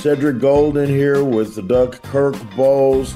[0.00, 3.14] Cedric Golden here with the Duck Kirk Bohls.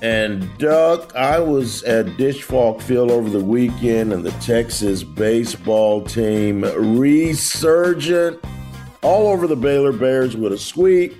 [0.00, 6.62] And Duck, I was at Falk Field over the weekend, and the Texas baseball team
[6.62, 8.42] resurgent
[9.02, 11.14] all over the Baylor Bears with a sweep.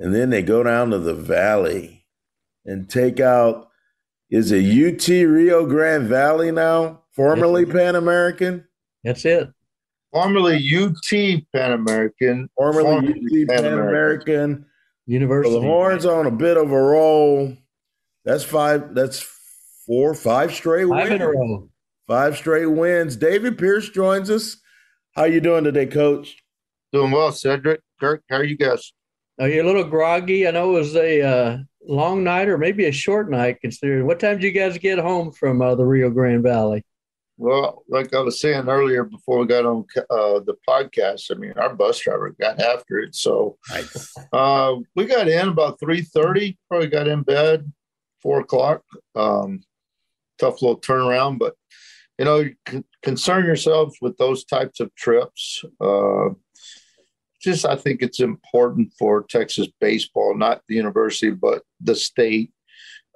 [0.00, 2.04] And then they go down to the Valley
[2.64, 3.68] and take out,
[4.30, 7.02] is it UT Rio Grande Valley now?
[7.12, 8.66] Formerly Pan American?
[9.04, 9.52] That's it.
[10.12, 12.48] Formerly UT Pan American.
[12.56, 14.66] Formerly UT Pan American.
[15.06, 15.54] University.
[15.54, 17.56] So the Horns on a bit of a roll.
[18.24, 19.26] That's five, that's
[19.86, 21.14] four, five straight Five wins.
[21.14, 21.68] in a row.
[22.06, 23.16] Five straight wins.
[23.16, 24.58] David Pierce joins us.
[25.16, 26.36] How you doing today, Coach?
[26.92, 27.80] Doing well, Cedric.
[28.00, 28.92] Kirk, how are you guys?
[29.40, 30.46] Are you a little groggy?
[30.46, 34.06] I know it was a uh, long night or maybe a short night considering.
[34.06, 36.84] What time did you guys get home from uh, the Rio Grande Valley?
[37.42, 41.54] Well, like I was saying earlier before we got on uh, the podcast, I mean,
[41.56, 43.16] our bus driver got after it.
[43.16, 43.58] So
[44.32, 47.72] uh, we got in about 3.30, probably got in bed
[48.22, 48.82] 4 o'clock.
[49.16, 49.64] Um,
[50.38, 51.56] tough little turnaround, but,
[52.16, 55.64] you know, con- concern yourselves with those types of trips.
[55.80, 56.28] Uh,
[57.42, 62.52] just I think it's important for Texas baseball, not the university, but the state.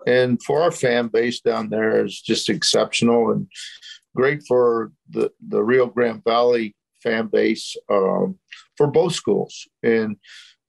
[0.05, 3.47] And for our fan base down there is just exceptional and
[4.17, 8.39] great for the, the Rio Grande Valley fan base um,
[8.77, 9.69] for both schools.
[9.83, 10.17] And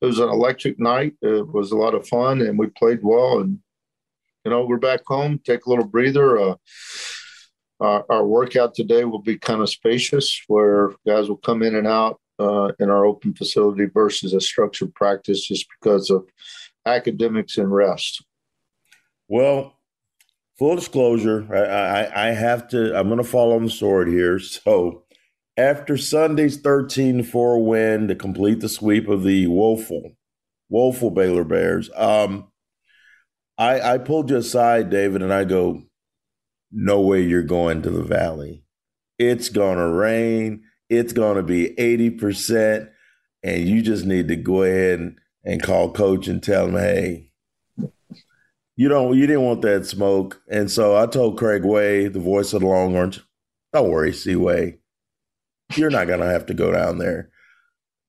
[0.02, 1.16] it was an electric night.
[1.22, 3.40] It was a lot of fun and we played well.
[3.40, 3.60] And,
[4.46, 6.38] you know, we're back home, take a little breather.
[6.38, 6.56] Uh,
[7.80, 11.88] our, our workout today will be kind of spacious where guys will come in and
[11.88, 16.28] out uh, in our open facility versus a structured practice just because of
[16.86, 18.24] academics and rest.
[19.28, 19.77] Well,
[20.58, 24.40] full disclosure, I, I, I have to, I'm going to fall on the sword here.
[24.68, 25.04] So
[25.58, 30.16] after Sunday's 13 4 win to complete the sweep of the woeful,
[30.70, 32.52] woeful Baylor Bears, um,
[33.58, 35.84] I, I pulled you aside, David, and I go,
[36.72, 38.64] no way you're going to the Valley.
[39.18, 40.64] It's going to rain.
[40.90, 42.90] It's going to be 80%.
[43.44, 47.27] And you just need to go ahead and, and call coach and tell him, hey,
[48.78, 50.42] you don't you didn't want that smoke.
[50.50, 53.20] And so I told Craig Way, the voice of the Longhorns,
[53.74, 54.78] don't worry, Seaway.
[55.76, 57.32] You're not gonna have to go down there.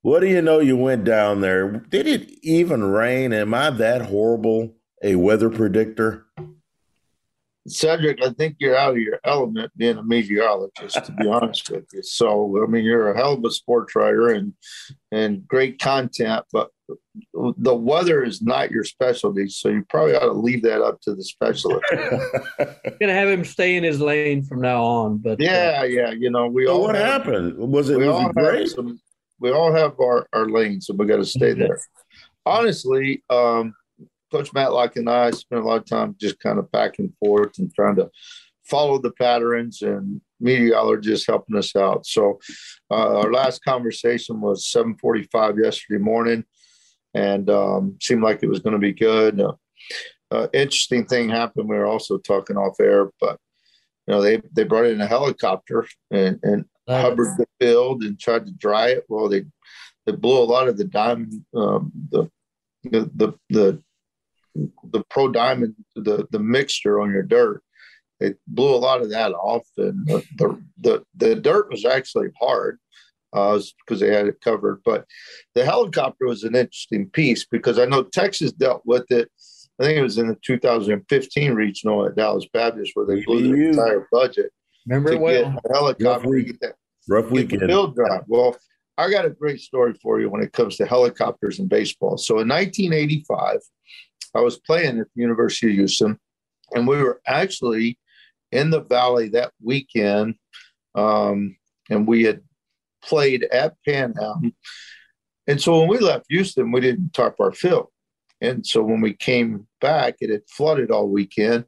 [0.02, 0.60] What do you know?
[0.60, 1.70] You went down there.
[1.88, 3.32] Did it even rain?
[3.32, 6.26] Am I that horrible a weather predictor?
[7.66, 11.84] Cedric, I think you're out of your element being a meteorologist, to be honest with
[11.92, 12.02] you.
[12.02, 14.52] So, I mean, you're a hell of a sports writer and
[15.12, 16.70] and great content, but
[17.56, 19.48] the weather is not your specialty.
[19.48, 21.84] So you probably ought to leave that up to the specialist.
[23.00, 25.18] Gonna have him stay in his lane from now on.
[25.18, 27.56] But uh, yeah, yeah, you know, we So all what have, happened?
[27.58, 28.68] Was it, we was all have great?
[28.68, 29.00] some.
[29.40, 31.78] We all have our our lanes, and we got to stay there.
[32.44, 33.74] Honestly, um,
[34.32, 37.58] Coach Matlock and I spent a lot of time just kind of back and forth
[37.58, 38.10] and trying to
[38.64, 42.06] follow the patterns and meteorologists helping us out.
[42.06, 42.38] So
[42.90, 46.44] uh, our last conversation was 7:45 yesterday morning,
[47.14, 49.40] and um, seemed like it was going to be good.
[49.40, 49.52] Uh,
[50.30, 51.68] uh, interesting thing happened.
[51.68, 53.38] We were also talking off air, but
[54.06, 57.08] you know they they brought in a helicopter and and Love it.
[57.10, 59.04] covered the field and tried to dry it.
[59.08, 59.44] Well, they
[60.06, 62.30] they blew a lot of the diamond um, the
[62.84, 63.82] the the the
[64.92, 67.62] the pro diamond the the mixture on your dirt
[68.20, 72.28] they blew a lot of that off and the the the, the dirt was actually
[72.40, 72.78] hard
[73.32, 75.04] uh because they had it covered but
[75.54, 79.28] the helicopter was an interesting piece because i know texas dealt with it
[79.80, 83.70] i think it was in the 2015 regional at dallas baptist where they blew their
[83.70, 84.50] entire budget
[84.86, 85.50] remember to well.
[85.52, 86.46] get a helicopter week.
[86.46, 86.74] get that
[87.08, 87.62] Rough get the weekend.
[87.70, 88.20] field dry.
[88.26, 88.56] Well,
[88.98, 92.18] I got a great story for you when it comes to helicopters and baseball.
[92.18, 93.60] So in 1985,
[94.34, 96.18] I was playing at the University of Houston,
[96.72, 97.98] and we were actually
[98.52, 100.34] in the Valley that weekend,
[100.94, 101.56] um,
[101.88, 102.40] and we had
[103.02, 104.54] played at Pan Am.
[105.46, 107.88] And so when we left Houston, we didn't tarp our field.
[108.40, 111.64] And so when we came back, it had flooded all weekend,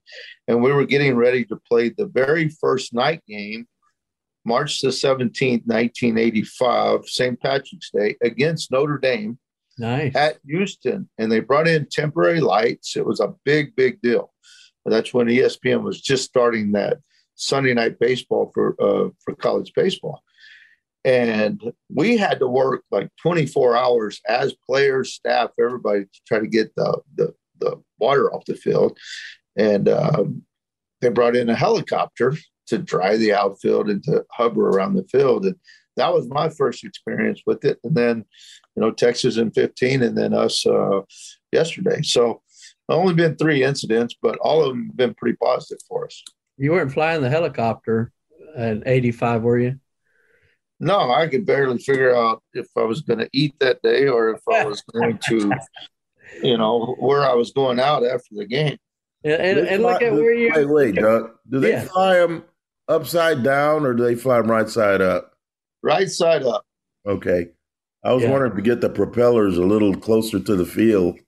[0.47, 3.67] and we were getting ready to play the very first night game,
[4.45, 7.41] March the 17th, 1985, St.
[7.41, 9.39] Patrick's Day, against Notre Dame
[9.79, 10.15] Nice.
[10.15, 11.09] at Houston.
[11.19, 12.97] And they brought in temporary lights.
[12.97, 14.33] It was a big, big deal.
[14.87, 16.99] That's when ESPN was just starting that
[17.35, 20.23] Sunday night baseball for uh, for college baseball.
[21.05, 26.47] And we had to work like 24 hours as players, staff, everybody to try to
[26.47, 28.99] get the the, the water off the field.
[29.57, 30.43] And um,
[31.01, 32.37] they brought in a helicopter
[32.67, 35.47] to dry the outfield and to hover around the field.
[35.47, 35.57] And
[35.97, 37.79] that was my first experience with it.
[37.83, 38.25] And then,
[38.77, 41.01] you know, Texas in 15 and then us uh,
[41.51, 42.03] yesterday.
[42.03, 42.43] So
[42.89, 46.23] only been three incidents, but all of them have been pretty positive for us.
[46.57, 48.13] You weren't flying the helicopter
[48.57, 49.81] at 85, were you?
[50.81, 54.31] No, I could barely figure out if I was going to eat that day or
[54.31, 55.53] if I was going to,
[56.43, 58.79] you know, where I was going out after the game.
[59.23, 60.53] And, and, They and look fly- at where you.
[60.55, 61.33] Wait, wait, Doug.
[61.51, 61.85] Do they Yeah.
[61.85, 62.45] fly them
[62.89, 65.35] upside down or do they fly them right side up?
[65.83, 66.65] Right side up.
[67.07, 67.51] Okay.
[68.03, 68.31] I was Yeah.
[68.31, 71.19] wondering to get the propellers a little closer to the field.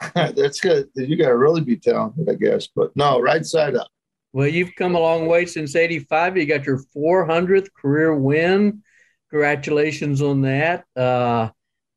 [0.14, 0.88] That's good.
[0.94, 2.66] You got to really be talented, I guess.
[2.74, 3.88] But no, right side up.
[4.36, 6.36] Well, you've come a long way since 85.
[6.36, 8.82] You got your 400th career win.
[9.30, 10.84] Congratulations on that.
[10.94, 11.48] Uh,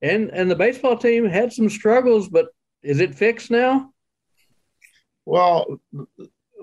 [0.02, 2.48] and and the baseball team had some struggles, but
[2.82, 3.92] is it fixed now?
[5.26, 5.82] Well,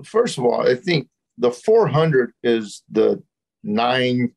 [0.02, 3.22] first of all, I think the 400 is the
[3.62, 4.32] nine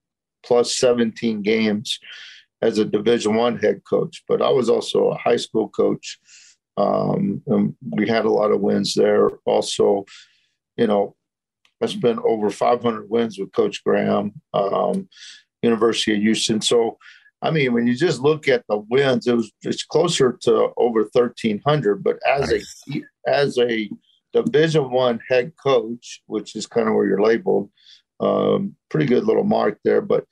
[0.45, 1.99] plus 17 games
[2.61, 4.25] as a Division One head coach.
[4.27, 6.19] But I was also a high school coach.
[6.75, 7.41] Um,
[7.91, 9.29] we had a lot of wins there.
[9.45, 10.03] Also,
[10.75, 11.15] you know,
[11.81, 15.07] I spent over 500 wins with Coach Graham, um,
[15.61, 16.61] University of Houston.
[16.61, 16.97] So,
[17.41, 21.01] I mean, when you just look at the wins, it was it's closer to over
[21.11, 22.03] 1,300.
[22.03, 22.61] But as a
[23.27, 23.89] as a
[24.33, 27.69] Division One head coach, which is kind of where you're labeled,
[28.19, 30.01] um, pretty good little mark there.
[30.01, 30.25] But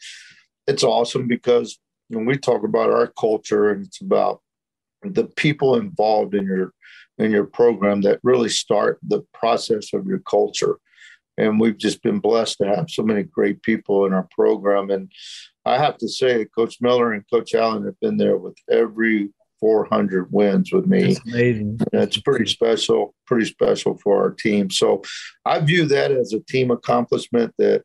[0.68, 1.80] it's awesome because
[2.10, 4.42] when we talk about our culture and it's about
[5.04, 6.74] the people involved in your
[7.18, 10.78] in your program that really start the process of your culture.
[11.38, 14.90] And we've just been blessed to have so many great people in our program.
[14.90, 15.12] And
[15.66, 19.30] I have to say, Coach Miller and Coach Allen have been there with every
[19.60, 21.12] 400 wins with me.
[21.12, 21.80] It's amazing.
[21.92, 24.70] That's pretty special, pretty special for our team.
[24.70, 25.02] So
[25.46, 27.84] I view that as a team accomplishment that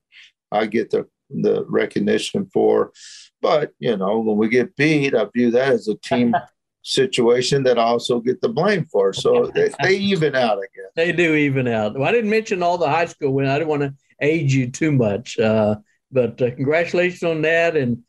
[0.51, 2.93] I get the, the recognition for.
[3.41, 6.35] But, you know, when we get beat, I view that as a team
[6.83, 9.13] situation that I also get the blame for.
[9.13, 10.91] So they, they even out, I guess.
[10.97, 11.95] They do even out.
[11.95, 13.49] Well, I didn't mention all the high school wins.
[13.49, 15.39] I didn't want to age you too much.
[15.39, 15.77] Uh,
[16.11, 17.77] but uh, congratulations on that.
[17.77, 18.03] And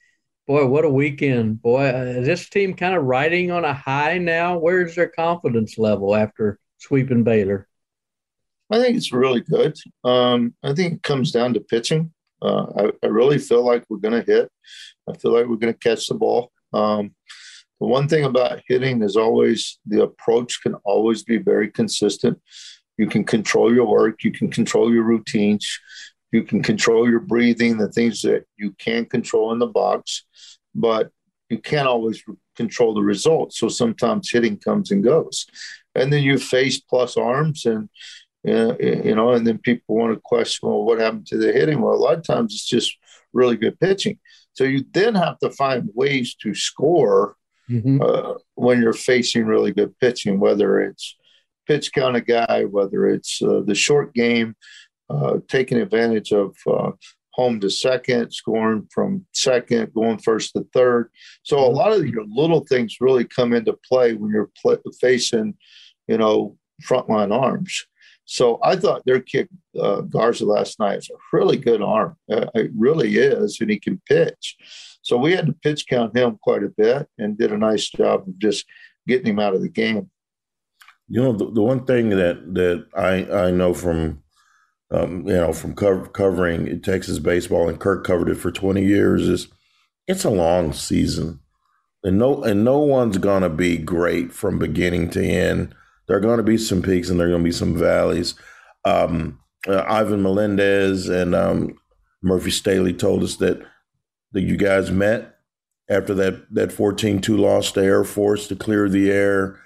[0.47, 1.61] boy, what a weekend.
[1.61, 4.57] Boy, uh, is this team kind of riding on a high now?
[4.57, 7.67] Where's their confidence level after sweeping Baylor?
[8.71, 9.77] I think it's really good.
[10.03, 12.11] Um, I think it comes down to pitching.
[12.41, 14.51] Uh, I, I really feel like we're going to hit.
[15.07, 16.51] I feel like we're going to catch the ball.
[16.73, 17.13] Um,
[17.83, 22.39] the one thing about hitting is always the approach can always be very consistent.
[22.95, 25.67] You can control your work, you can control your routines,
[26.31, 30.23] you can control your breathing, the things that you can control in the box,
[30.73, 31.11] but
[31.49, 32.23] you can't always
[32.55, 33.59] control the results.
[33.59, 35.45] So sometimes hitting comes and goes.
[35.93, 37.89] And then you face plus arms and
[38.47, 41.81] uh, you know, and then people want to question, well, what happened to the hitting?
[41.81, 42.97] Well, a lot of times it's just
[43.33, 44.19] really good pitching.
[44.53, 47.35] So you then have to find ways to score
[47.69, 48.01] Mm-hmm.
[48.01, 51.15] uh, when you're facing really good pitching, whether it's
[51.65, 54.55] pitch count a guy, whether it's uh, the short game,
[55.09, 56.91] uh, taking advantage of uh,
[57.31, 61.09] home to second, scoring from second, going first to third.
[61.43, 65.55] So a lot of your little things really come into play when you're pl- facing,
[66.07, 67.85] you know, frontline arms.
[68.25, 69.49] So I thought their kick
[69.79, 72.15] uh, Garza last night is a really good arm.
[72.31, 74.55] Uh, it really is, and he can pitch.
[75.01, 78.21] So we had to pitch count him quite a bit and did a nice job
[78.27, 78.65] of just
[79.07, 80.09] getting him out of the game.
[81.09, 84.23] You know, the, the one thing that that I I know from
[84.89, 89.27] um, you know from cover, covering Texas baseball and Kirk covered it for twenty years
[89.27, 89.47] is
[90.07, 91.39] it's a long season,
[92.03, 95.75] and no and no one's gonna be great from beginning to end.
[96.07, 98.35] There are going to be some peaks and there are going to be some valleys.
[98.85, 101.77] Um, uh, Ivan Melendez and um,
[102.21, 103.61] Murphy Stehly told us that
[104.33, 105.37] that you guys met
[105.89, 109.59] after that that 14-2 loss to Air Force to clear the air.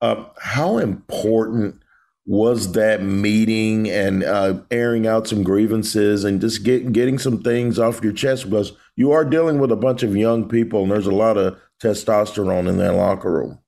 [0.00, 1.80] Uh, how important
[2.26, 7.78] was that meeting and uh, airing out some grievances and just get, getting some things
[7.78, 11.06] off your chest because you are dealing with a bunch of young people and there's
[11.06, 13.58] a lot of testosterone in that locker room.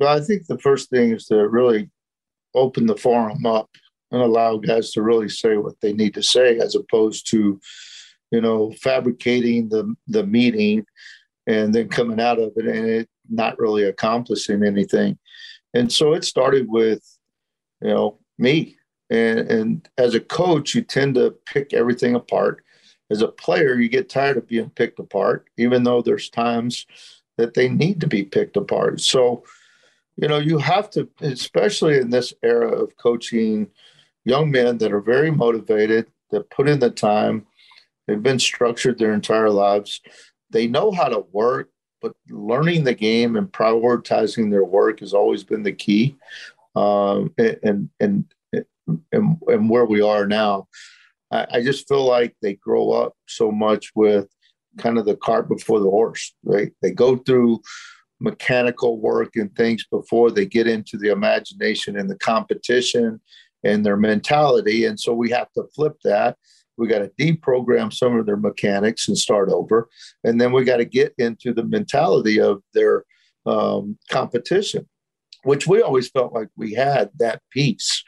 [0.00, 1.90] Well, I think the first thing is to really
[2.54, 3.68] open the forum up
[4.10, 7.60] and allow guys to really say what they need to say as opposed to,
[8.30, 10.86] you know, fabricating the the meeting
[11.46, 15.18] and then coming out of it and it not really accomplishing anything.
[15.74, 17.02] And so it started with
[17.82, 18.76] you know, me.
[19.10, 22.64] And, and as a coach, you tend to pick everything apart.
[23.10, 26.86] As a player, you get tired of being picked apart, even though there's times
[27.36, 29.00] that they need to be picked apart.
[29.00, 29.44] So,
[30.16, 33.68] you know, you have to, especially in this era of coaching
[34.24, 37.46] young men that are very motivated, that put in the time,
[38.06, 40.00] they've been structured their entire lives,
[40.50, 41.70] they know how to work,
[42.02, 46.16] but learning the game and prioritizing their work has always been the key
[46.74, 48.24] um, and, and,
[48.90, 50.68] and, and where we are now.
[51.30, 54.28] I, I just feel like they grow up so much with
[54.78, 56.72] kind of the cart before the horse, right?
[56.82, 57.60] They go through
[58.20, 63.20] mechanical work and things before they get into the imagination and the competition
[63.64, 64.84] and their mentality.
[64.84, 66.36] And so we have to flip that.
[66.76, 69.88] We got to deprogram some of their mechanics and start over.
[70.24, 73.04] And then we got to get into the mentality of their
[73.46, 74.86] um, competition
[75.44, 78.04] which we always felt like we had that piece.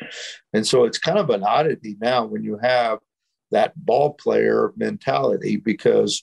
[0.52, 2.98] And so it's kind of an oddity now when you have
[3.50, 6.22] that ball player mentality because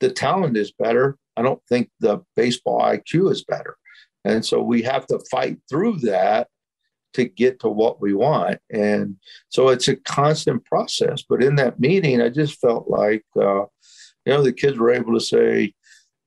[0.00, 1.16] the talent is better.
[1.40, 3.76] I don't think the baseball IQ is better.
[4.24, 6.48] And so we have to fight through that
[7.14, 8.58] to get to what we want.
[8.70, 9.16] And
[9.48, 11.24] so it's a constant process.
[11.28, 13.62] But in that meeting, I just felt like, uh,
[14.26, 15.72] you know, the kids were able to say,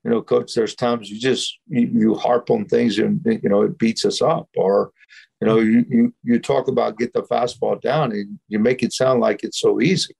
[0.03, 3.61] you know, coach, there's times you just you, you, harp on things and you know
[3.61, 4.91] it beats us up, or
[5.39, 8.91] you know, you, you you talk about get the fastball down and you make it
[8.91, 10.13] sound like it's so easy.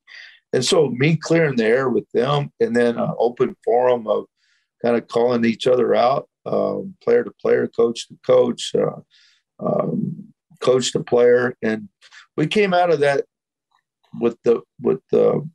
[0.53, 4.25] And so me clearing the air with them, and then an open forum of
[4.83, 8.99] kind of calling each other out, um, player to player, coach to coach, uh,
[9.59, 11.89] um, coach to player, and
[12.35, 13.25] we came out of that
[14.19, 15.47] with the with the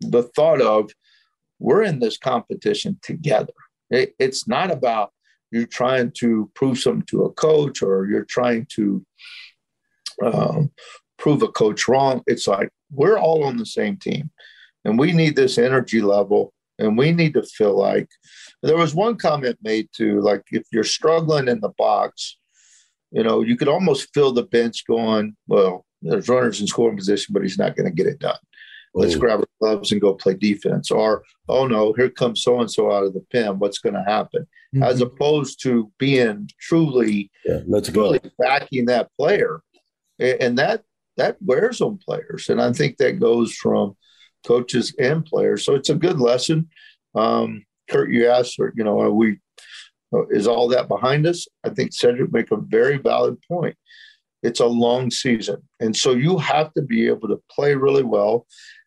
[0.00, 0.90] the thought of
[1.58, 3.52] we're in this competition together.
[3.90, 5.12] It, it's not about
[5.52, 9.04] you're trying to prove something to a coach or you're trying to
[10.24, 10.72] um,
[11.18, 12.22] prove a coach wrong.
[12.26, 14.30] It's like we're all on the same team
[14.84, 18.08] and we need this energy level and we need to feel like
[18.62, 22.38] there was one comment made to like if you're struggling in the box
[23.10, 27.32] you know you could almost feel the bench going well there's runners in scoring position
[27.32, 28.38] but he's not going to get it done
[28.94, 30.90] Let's grab our gloves and go play defense.
[30.90, 33.58] Or, oh no, here comes so and so out of the pen.
[33.58, 34.46] What's going to happen?
[34.74, 34.82] Mm-hmm.
[34.82, 38.30] As opposed to being truly, yeah, let's truly go.
[38.38, 39.62] backing that player,
[40.18, 40.82] and that
[41.16, 42.48] that wears on players.
[42.48, 43.96] And I think that goes from
[44.46, 45.64] coaches and players.
[45.64, 46.68] So it's a good lesson.
[47.14, 49.38] Um, Kirk, you asked, you know, are we
[50.14, 51.46] uh, is all that behind us?
[51.64, 53.76] I think Cedric make a very valid point.
[54.42, 58.46] It's a long season, and so you have to be able to play really well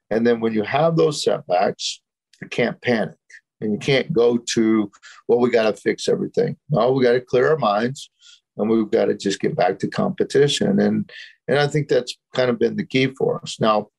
[0.10, 2.02] and then when you have those setbacks,
[2.42, 3.18] you can't panic
[3.62, 4.92] and you can't go to,
[5.28, 6.58] well, we got to fix everything.
[6.70, 8.10] No, we got to clear our minds
[8.58, 10.80] and we've got to just get back to competition.
[10.80, 11.12] And,
[11.48, 13.60] and I think that's kind of been the key for us.
[13.60, 13.90] Now,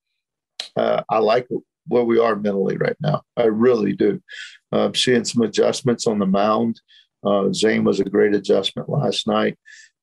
[0.77, 1.47] uh, I like
[1.89, 3.23] where we are mentally right now.
[3.37, 4.21] I really do.
[4.73, 6.81] Uh, seeing some adjustments on the mound.
[7.25, 9.57] Uh, Zane was a great adjustment last night.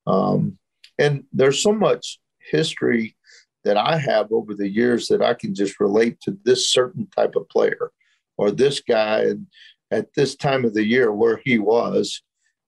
[0.08, 0.58] Um,
[1.00, 2.20] and there's so much
[2.52, 3.16] history
[3.64, 7.36] that I have over the years that I can just relate to this certain type
[7.36, 7.92] of player
[8.38, 9.34] or this guy
[9.92, 12.22] at this time of the year where he was.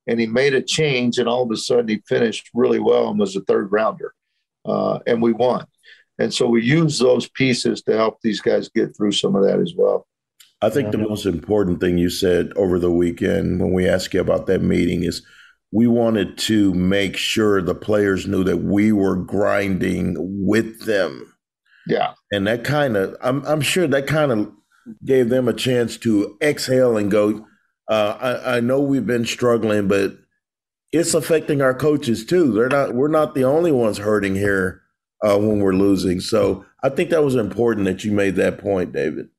[0.07, 3.19] And he made a change, and all of a sudden he finished really well and
[3.19, 4.13] was a third rounder.
[4.63, 5.65] Uh, and we won.
[6.17, 9.59] And so we use those pieces to help these guys get through some of that
[9.59, 10.07] as well.
[10.61, 14.21] I think the most important thing you said over the weekend when we asked you
[14.21, 15.21] about that meeting is
[15.71, 21.35] we wanted to make sure the players knew that we were grinding with them.
[21.85, 22.13] Yeah.
[22.31, 24.51] And that kind of, I'm, I'm sure that kind of
[25.03, 27.45] gave them a chance to exhale and go,
[27.89, 30.17] uh, I, I know we've been struggling, but
[30.91, 32.53] it's affecting our coaches too.
[32.53, 34.81] They're not, we're not the only ones hurting here
[35.23, 36.19] uh, when we're losing.
[36.19, 39.29] So I think that was important that you made that point, David.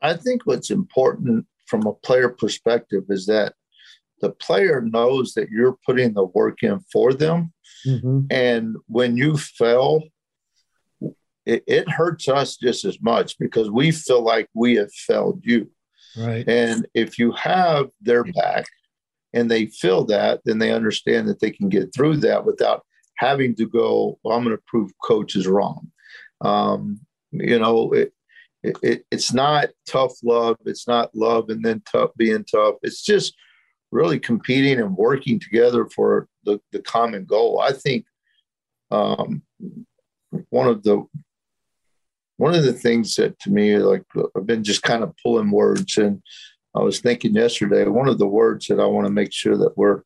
[0.00, 3.54] I think what's important from a player perspective is that
[4.20, 7.52] the player knows that you're putting the work in for them.
[7.86, 8.20] Mm-hmm.
[8.30, 10.02] And when you fail,
[11.46, 15.70] it, it, hurts us just as much because we feel like we have failed you.
[16.16, 16.46] Right.
[16.48, 18.66] And if you have their back
[19.32, 22.84] and they feel that, then they understand that they can get through that without
[23.18, 25.90] having to go, well, I'm going to prove coach is wrong.
[26.40, 27.00] Um,
[27.32, 28.12] you know, it,
[28.62, 30.56] it, it's not tough love.
[30.64, 32.76] It's not love and then tough being tough.
[32.82, 33.34] It's just
[33.90, 37.60] really competing and working together for the, the common goal.
[37.60, 38.06] I think
[38.90, 39.42] um,
[40.50, 41.04] one of the
[42.36, 44.04] one of the things that to me like
[44.36, 46.22] I've been just kind of pulling words and
[46.74, 49.76] I was thinking yesterday one of the words that I want to make sure that
[49.76, 50.02] we're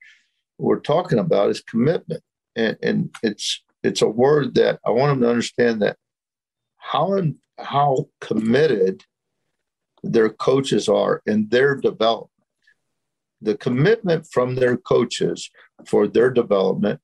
[0.59, 2.23] we're talking about is commitment
[2.57, 5.97] and, and it's it's a word that I want them to understand that
[6.77, 7.19] how
[7.59, 9.03] how committed
[10.03, 12.31] their coaches are in their development.
[13.41, 15.51] The commitment from their coaches
[15.87, 17.01] for their development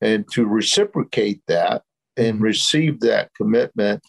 [0.00, 1.82] and to reciprocate that
[2.16, 2.44] and mm-hmm.
[2.44, 4.02] receive that commitment,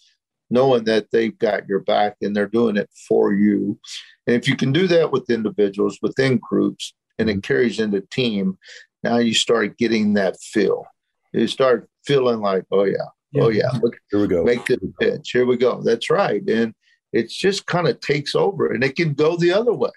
[0.49, 3.79] knowing that they've got your back and they're doing it for you.
[4.27, 7.39] And if you can do that with individuals, within groups, and it mm-hmm.
[7.41, 8.57] carries into team,
[9.05, 10.85] now you start getting that feel.
[11.31, 12.95] You start feeling like, oh yeah,
[13.31, 13.43] yeah.
[13.43, 14.43] oh yeah, look, here we go.
[14.43, 15.29] Make the pitch.
[15.31, 15.81] Here we go.
[15.81, 16.41] That's right.
[16.49, 16.73] And
[17.13, 19.91] it just kind of takes over, and it can go the other way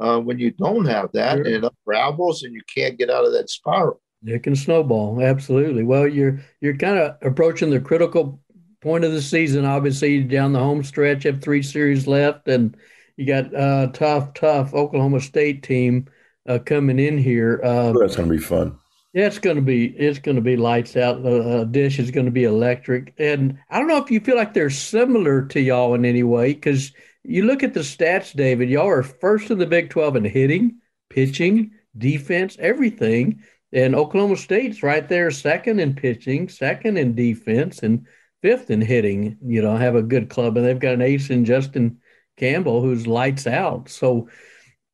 [0.00, 1.46] uh, when you don't have that, sure.
[1.46, 4.00] and it unravels, and you can't get out of that spiral.
[4.24, 5.84] It can snowball, absolutely.
[5.84, 8.40] Well, you're you're kind of approaching the critical
[8.80, 9.64] point of the season.
[9.64, 12.76] Obviously, down the home stretch, have three series left, and
[13.16, 16.08] you got a tough, tough Oklahoma State team
[16.50, 17.60] uh, coming in here.
[17.62, 18.76] Uh, that's going to be fun.
[19.12, 21.22] Yeah, it's going to be it's going to be lights out.
[21.22, 24.36] The uh, Disch is going to be electric, and I don't know if you feel
[24.36, 26.92] like they're similar to y'all in any way because
[27.24, 28.70] you look at the stats, David.
[28.70, 30.76] Y'all are first in the Big Twelve in hitting,
[31.08, 33.42] pitching, defense, everything.
[33.72, 38.06] And Oklahoma State's right there, second in pitching, second in defense, and
[38.42, 39.38] fifth in hitting.
[39.44, 41.98] You know, have a good club, and they've got an ace in Justin
[42.36, 43.88] Campbell who's lights out.
[43.88, 44.28] So,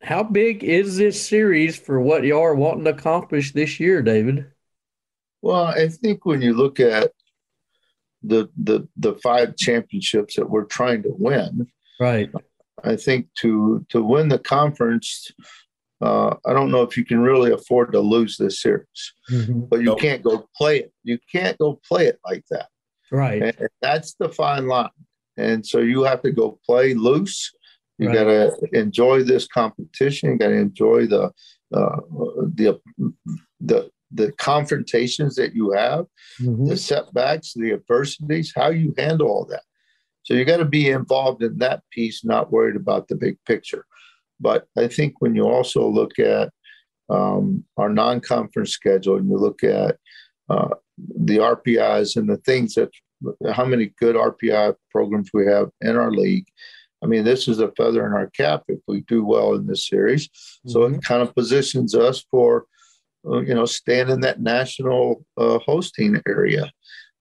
[0.02, 4.46] how big is this series for what you are wanting to accomplish this year, David?
[5.42, 7.12] Well, I think when you look at
[8.22, 11.68] the the the five championships that we're trying to win,
[12.00, 12.30] right?
[12.84, 15.30] I think to to win the conference,
[16.00, 19.60] uh, I don't know if you can really afford to lose this series, mm-hmm.
[19.70, 20.00] but you nope.
[20.00, 20.92] can't go play it.
[21.04, 22.68] You can't go play it like that.
[23.10, 23.42] Right.
[23.42, 24.90] And that's the fine line.
[25.36, 27.52] And so you have to go play loose.
[27.98, 28.14] You right.
[28.14, 30.30] got to enjoy this competition.
[30.30, 31.30] You got to enjoy the
[31.74, 32.00] uh,
[32.54, 32.80] the
[33.60, 36.06] the the confrontations that you have,
[36.40, 36.66] mm-hmm.
[36.66, 39.62] the setbacks, the adversities, how you handle all that.
[40.22, 43.84] So you got to be involved in that piece, not worried about the big picture.
[44.40, 46.50] But I think when you also look at
[47.08, 49.96] um, our non conference schedule and you look at
[50.48, 52.90] uh, the RPIs and the things that
[53.52, 56.46] how many good RPI programs we have in our league.
[57.06, 59.86] I mean, this is a feather in our cap if we do well in this
[59.86, 60.26] series.
[60.26, 60.70] Mm-hmm.
[60.70, 60.98] So it mm-hmm.
[61.00, 62.66] kind of positions us for,
[63.24, 66.72] uh, you know, staying in that national uh, hosting area.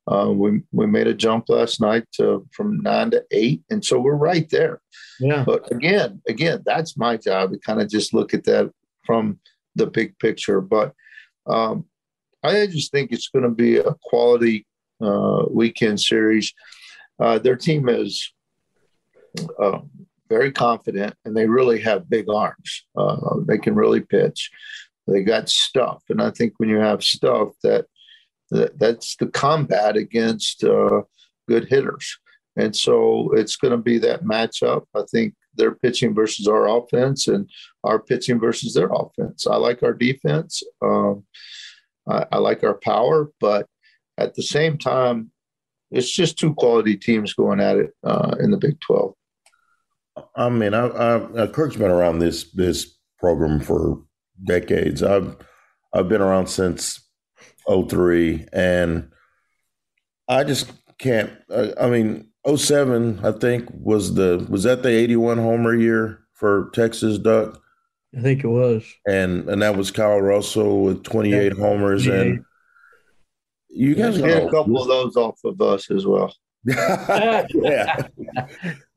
[0.08, 4.00] Uh, we we made a jump last night to, from nine to eight, and so
[4.00, 4.80] we're right there.
[5.20, 5.44] Yeah.
[5.46, 8.72] But again, again, that's my job to kind of just look at that
[9.06, 9.40] from
[9.76, 10.62] the big picture.
[10.62, 10.94] But
[11.46, 11.86] um,
[12.44, 14.66] I just think it's going to be a quality
[15.02, 16.54] uh, weekend series.
[17.20, 18.35] Uh, their team is
[19.60, 19.80] uh,
[20.30, 22.86] very confident, and they really have big arms.
[22.96, 24.50] Uh, they can really pitch.
[25.08, 27.86] They got stuff, and I think when you have stuff that
[28.52, 31.02] that, that's the combat against uh,
[31.48, 32.18] good hitters.
[32.58, 34.84] And so it's going to be that matchup.
[34.96, 37.50] I think their pitching versus our offense and
[37.84, 39.48] our pitching versus their offense.
[39.48, 40.64] I like our defense.
[40.82, 41.26] Um,
[42.08, 43.68] I, I, like our power, but
[44.18, 45.32] at the same time,
[45.92, 49.14] it's just two quality teams going at it uh, in the Big 12.
[50.36, 54.02] I mean, I, I, uh, Kirk's been around this this program for
[54.44, 55.02] decades.
[55.02, 55.38] I've
[55.94, 57.06] I've been around since
[57.68, 59.10] 03 and
[60.28, 65.38] I just can't I, I mean 07 I think was the was that the 81
[65.38, 67.62] homer year for Texas Duck
[68.16, 71.64] I think it was and and that was Kyle Russell with 28 yeah.
[71.64, 72.44] homers and
[73.70, 76.34] you guys yeah, a couple of those off of us as well
[76.66, 77.46] yeah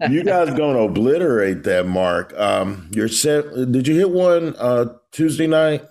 [0.08, 5.46] you guys gonna obliterate that mark um you're set did you hit one uh Tuesday
[5.46, 5.82] night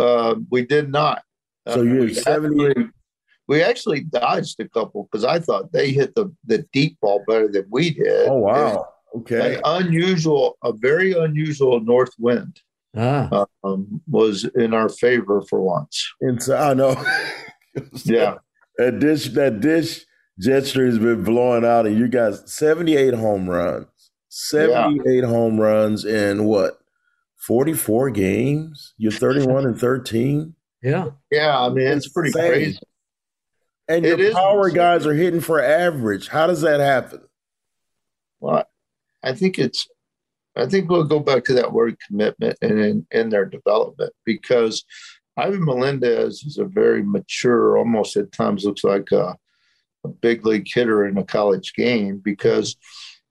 [0.00, 1.22] uh, we did not.
[1.68, 2.66] So you uh, 70.
[2.66, 2.88] Actually,
[3.48, 7.48] we actually dodged a couple because I thought they hit the, the deep ball better
[7.48, 8.28] than we did.
[8.28, 8.86] Oh, wow.
[9.16, 9.56] Okay.
[9.56, 12.60] An unusual, a very unusual north wind
[12.96, 13.46] ah.
[13.64, 16.12] um, was in our favor for once.
[16.20, 17.02] And so I know.
[18.04, 18.36] yeah.
[18.78, 20.06] That Disch, that Disch
[20.40, 23.86] Jetster has been blowing out, and you guys 78 home runs.
[24.28, 25.26] 78 yeah.
[25.26, 26.78] home runs in what?
[27.46, 28.94] 44 games?
[28.96, 30.54] You're 31 and 13?
[30.82, 31.10] Yeah.
[31.30, 32.50] Yeah, I mean, it's, it's pretty insane.
[32.50, 32.78] crazy.
[33.88, 34.76] And it your power insane.
[34.76, 36.28] guys are hitting for average.
[36.28, 37.22] How does that happen?
[38.38, 38.64] Well,
[39.22, 39.88] I think it's
[40.56, 44.84] I think we'll go back to that word commitment and in, in their development because
[45.36, 49.36] Ivan Melendez is a very mature, almost at times looks like a,
[50.04, 52.76] a big league hitter in a college game because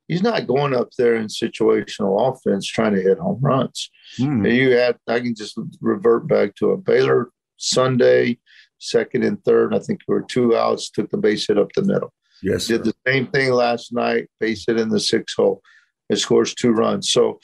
[0.07, 3.89] he's not going up there in situational offense trying to hit home runs.
[4.19, 4.53] Mm.
[4.53, 8.39] You had I can just revert back to a Baylor Sunday,
[8.79, 9.73] second and third.
[9.73, 12.13] I think there were two outs, took the base hit up the middle.
[12.41, 12.67] Yes.
[12.67, 15.61] Did the same thing last night, base hit in the six hole.
[16.09, 17.11] It scores two runs.
[17.11, 17.39] So,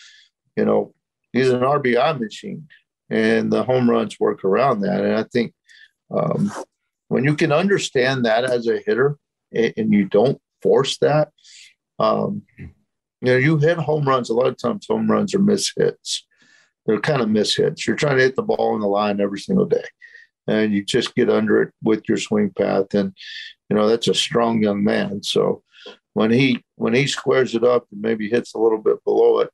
[0.55, 0.93] you know,
[1.33, 2.67] he's an RBI machine
[3.09, 5.03] and the home runs work around that.
[5.03, 5.53] And I think
[6.11, 6.51] um,
[7.15, 9.17] when you can understand that as a hitter
[9.53, 11.29] and you don't force that,
[11.97, 12.67] um, you
[13.21, 14.29] know, you hit home runs.
[14.29, 16.27] A lot of times, home runs are miss hits.
[16.85, 17.87] They're kind of miss hits.
[17.87, 19.85] You're trying to hit the ball in the line every single day,
[20.45, 22.93] and you just get under it with your swing path.
[22.93, 23.15] And
[23.69, 25.23] you know that's a strong young man.
[25.23, 25.63] So
[26.15, 29.49] when he when he squares it up and maybe hits a little bit below it,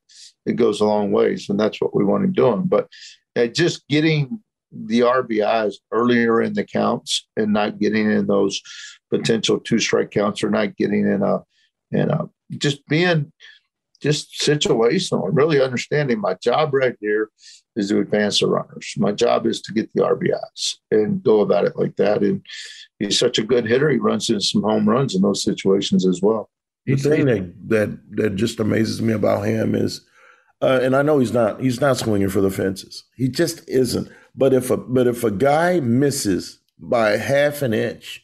[0.46, 2.64] it goes a long ways, and that's what we want him doing.
[2.64, 2.88] But
[3.36, 4.42] uh, just getting
[4.72, 8.60] the RBIs earlier in the counts and not getting in those
[9.10, 11.40] potential two strike counts or not getting in a
[11.90, 13.32] in a just being
[14.00, 17.30] just situational and really understanding my job right here
[17.76, 18.94] is to advance the runners.
[18.96, 22.22] My job is to get the RBIs and go about it like that.
[22.22, 22.44] And
[22.98, 23.88] he's such a good hitter.
[23.90, 26.50] He runs in some home runs in those situations as well.
[26.84, 30.04] The thing that that that just amazes me about him is
[30.60, 33.04] uh, and I know he's not he's not swinging for the fences.
[33.14, 34.08] He just isn't.
[34.34, 38.22] But if a but if a guy misses by half an inch,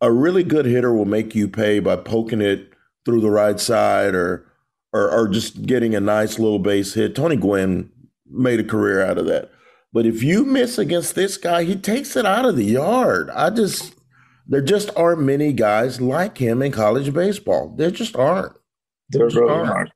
[0.00, 2.72] a really good hitter will make you pay by poking it
[3.04, 4.46] through the right side or
[4.92, 7.14] or, or just getting a nice little base hit.
[7.14, 7.90] Tony Gwynn
[8.28, 9.50] made a career out of that.
[9.92, 13.30] But if you miss against this guy, he takes it out of the yard.
[13.30, 13.94] I just
[14.46, 17.74] there just aren't many guys like him in college baseball.
[17.76, 18.52] There just aren't.
[19.10, 19.70] There really aren't.
[19.70, 19.90] aren't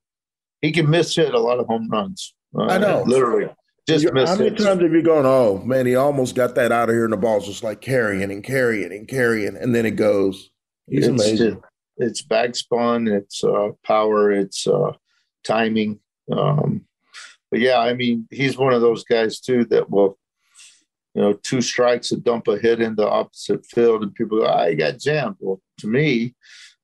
[0.64, 2.34] he can miss hit a lot of home runs.
[2.56, 3.50] Uh, I know, literally.
[3.86, 4.64] Just How many hits.
[4.64, 5.26] times have you gone?
[5.26, 8.30] Oh man, he almost got that out of here, and the ball's just like carrying
[8.30, 10.50] and carrying and carrying, and then it goes.
[10.86, 11.54] He's it's amazing.
[11.54, 11.64] Just,
[11.98, 14.92] it's back spun, it's uh, power, it's uh,
[15.44, 16.00] timing.
[16.32, 16.86] Um,
[17.50, 20.18] but yeah, I mean, he's one of those guys too that will,
[21.14, 24.72] you know, two strikes and dump a hit into opposite field, and people go, "I
[24.72, 26.34] ah, got jammed." Well, to me,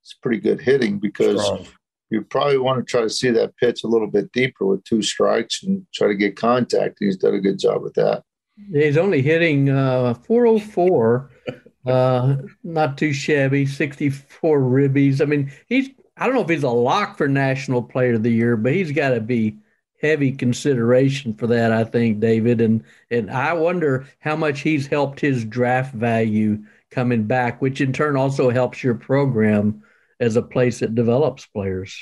[0.02, 1.66] it's pretty good hitting because Strong
[2.10, 5.00] you probably want to try to see that pitch a little bit deeper with two
[5.00, 6.96] strikes and try to get contact.
[6.98, 8.24] He's done a good job with that.
[8.72, 11.30] He's only hitting uh, 404,
[11.86, 15.20] uh, not too shabby, 64 ribbies.
[15.20, 18.30] I mean, he's, I don't know if he's a lock for National Player of the
[18.30, 19.56] Year, but he's got to be
[20.02, 22.60] heavy consideration for that, I think, David.
[22.60, 27.92] And, and I wonder how much he's helped his draft value coming back, which in
[27.92, 29.82] turn also helps your program
[30.20, 31.96] as a place that develops players.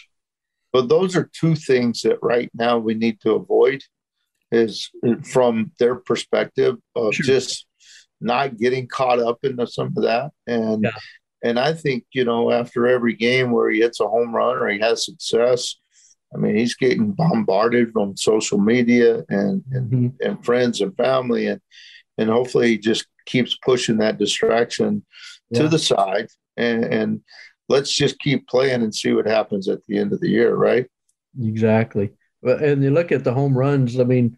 [0.73, 3.83] But those are two things that right now we need to avoid
[4.51, 4.91] is
[5.25, 7.25] from their perspective of sure.
[7.25, 7.67] just
[8.21, 10.31] not getting caught up into some of that.
[10.47, 10.99] And yeah.
[11.43, 14.69] and I think, you know, after every game where he hits a home run or
[14.69, 15.77] he has success,
[16.35, 20.09] I mean, he's getting bombarded on social media and and, mm-hmm.
[20.21, 21.61] and friends and family and
[22.19, 25.05] and hopefully he just keeps pushing that distraction
[25.51, 25.63] yeah.
[25.63, 27.21] to the side and and
[27.69, 30.87] let's just keep playing and see what happens at the end of the year, right?
[31.41, 32.11] Exactly.
[32.43, 33.99] And you look at the home runs.
[33.99, 34.37] I mean,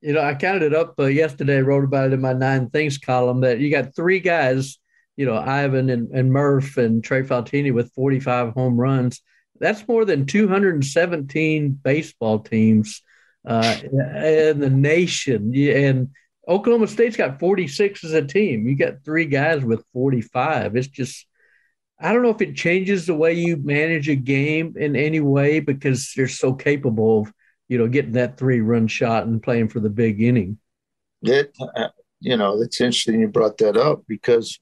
[0.00, 1.60] you know, I counted it up uh, yesterday.
[1.60, 4.78] Wrote about it in my nine things column that you got three guys,
[5.16, 9.22] you know, Ivan and, and Murph and Trey Faltine with 45 home runs.
[9.58, 13.02] That's more than 217 baseball teams
[13.46, 15.54] uh, in the nation.
[15.56, 16.10] And
[16.46, 18.68] Oklahoma State's got 46 as a team.
[18.68, 20.76] You got three guys with 45.
[20.76, 21.26] It's just
[21.98, 25.60] I don't know if it changes the way you manage a game in any way
[25.60, 27.32] because they're so capable of,
[27.68, 30.58] you know, getting that three run shot and playing for the big inning.
[31.22, 31.88] It, uh,
[32.20, 34.58] you know, it's interesting you brought that up because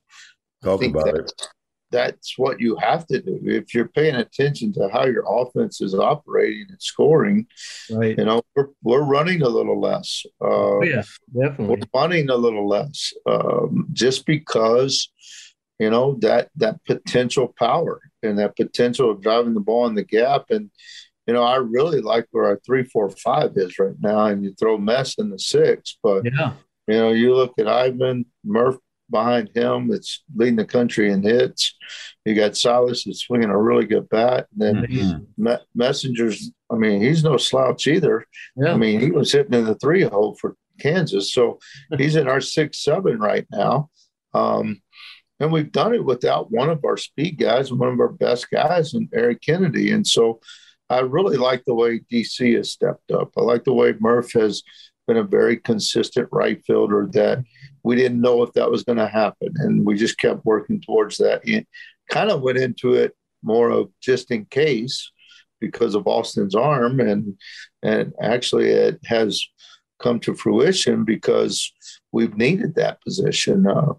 [0.62, 1.48] Talk I think about that, it.
[1.90, 3.40] that's what you have to do.
[3.42, 7.48] If you're paying attention to how your offense is operating and scoring,
[7.90, 8.16] right.
[8.16, 10.24] you know, we're, we're running a little less.
[10.40, 11.02] Uh, oh, yeah,
[11.36, 11.66] definitely.
[11.66, 15.10] We're running a little less um, just because–
[15.78, 20.04] you know that that potential power and that potential of driving the ball in the
[20.04, 20.70] gap and
[21.26, 24.54] you know i really like where our three four five is right now and you
[24.54, 26.52] throw mess in the six but yeah
[26.87, 28.78] you know you look at ivan murph
[29.10, 31.74] behind him that's leading the country in hits.
[32.24, 34.46] You got Silas that's swinging a really good bat.
[34.52, 35.42] And then mm-hmm.
[35.42, 38.26] Me- Messinger's, I mean, he's no slouch either.
[38.56, 38.72] Yeah.
[38.72, 41.32] I mean, he was hitting in the three hole for Kansas.
[41.32, 41.58] So
[41.98, 43.90] he's in our six, seven right now.
[44.32, 44.82] Um,
[45.44, 48.94] and we've done it without one of our speed guys, one of our best guys,
[48.94, 49.92] and Eric Kennedy.
[49.92, 50.40] And so
[50.88, 53.30] I really like the way DC has stepped up.
[53.37, 54.62] I like the way Murph has
[55.07, 57.44] been a very consistent right fielder that
[57.83, 59.52] we didn't know if that was going to happen.
[59.57, 61.46] And we just kept working towards that.
[61.46, 61.66] And
[62.09, 65.11] kind of went into it more of just in case
[65.61, 67.00] because of Austin's arm.
[67.00, 67.38] And,
[67.83, 69.46] and actually, it has
[70.02, 71.70] come to fruition because
[72.12, 73.66] we've needed that position.
[73.66, 73.92] Uh,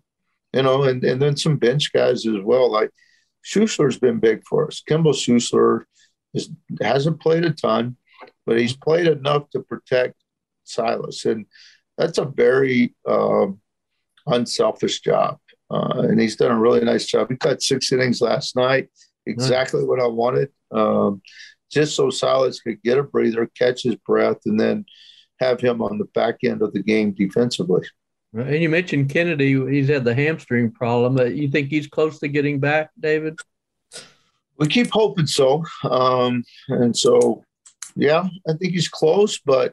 [0.56, 2.72] you know, and, and then some bench guys as well.
[2.72, 2.90] Like
[3.46, 4.82] Schuessler's been big for us.
[4.88, 5.84] Kimble Schuessler
[6.34, 6.50] is,
[6.82, 7.98] hasn't played a ton,
[8.46, 10.16] but he's played enough to protect
[10.64, 11.26] Silas.
[11.26, 11.46] And
[11.98, 13.48] that's a very uh,
[14.28, 15.38] unselfish job.
[15.70, 17.30] Uh, and he's done a really nice job.
[17.30, 18.90] He cut six innings last night,
[19.26, 20.50] exactly what I wanted.
[20.72, 21.22] Um,
[21.72, 24.86] just so Silas could get a breather, catch his breath, and then
[25.42, 27.82] have him on the back end of the game defensively.
[28.36, 31.18] And you mentioned Kennedy; he's had the hamstring problem.
[31.36, 33.40] You think he's close to getting back, David?
[34.58, 35.64] We keep hoping so.
[35.90, 37.44] Um, and so,
[37.96, 39.72] yeah, I think he's close, but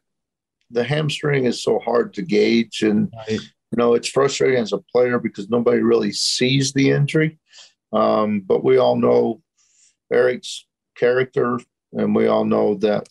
[0.70, 3.40] the hamstring is so hard to gauge, and right.
[3.40, 7.40] you know it's frustrating as a player because nobody really sees the injury.
[7.92, 9.42] Um, but we all know
[10.12, 11.58] Eric's character,
[11.92, 13.08] and we all know that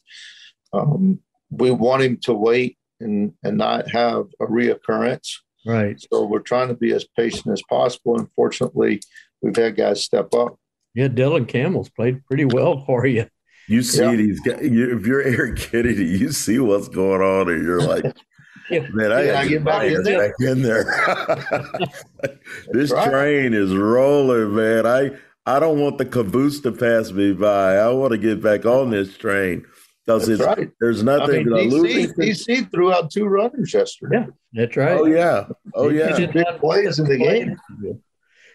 [0.72, 5.28] um, we want him to wait and, and not have a reoccurrence.
[5.66, 6.00] Right.
[6.12, 8.18] So we're trying to be as patient as possible.
[8.18, 9.02] Unfortunately,
[9.42, 10.58] we've had guys step up.
[10.94, 13.28] Yeah, Dylan Campbell's played pretty well for you.
[13.68, 14.16] You see yeah.
[14.16, 14.62] these guys.
[14.62, 18.04] You, if you're Eric Kennedy, you see what's going on, and you're like,
[18.70, 18.88] yeah.
[18.92, 20.84] "Man, I got to get back in there." Back in there.
[22.72, 23.10] this right.
[23.10, 24.86] train is rolling, man.
[24.86, 25.12] I
[25.46, 27.76] I don't want the caboose to pass me by.
[27.78, 29.66] I want to get back on this train
[30.06, 30.70] because right.
[30.80, 31.48] there's nothing.
[31.54, 34.26] I mean, DC, DC threw out two runners yesterday.
[34.26, 34.98] Yeah, that's right.
[34.98, 36.26] Oh yeah, oh yeah.
[36.26, 37.58] Big plays in the game.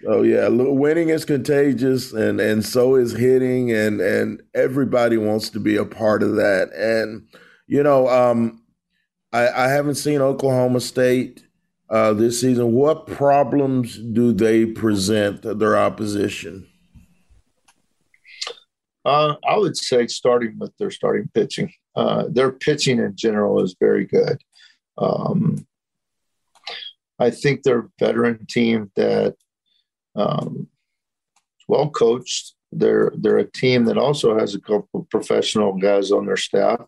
[0.07, 5.61] Oh yeah, winning is contagious, and and so is hitting, and and everybody wants to
[5.61, 6.71] be a part of that.
[6.75, 7.29] And
[7.67, 8.63] you know, um,
[9.33, 11.47] I, I haven't seen Oklahoma State
[11.89, 12.73] uh, this season.
[12.73, 16.69] What problems do they present their opposition?
[19.07, 21.73] Uh, I would say starting with their starting pitching.
[21.95, 24.43] Uh, their pitching in general is very good.
[24.99, 25.65] Um,
[27.21, 29.37] I think they're a veteran team that
[30.17, 30.67] um,
[31.69, 32.55] well coached.
[32.73, 36.81] They're they're a team that also has a couple of professional guys on their staff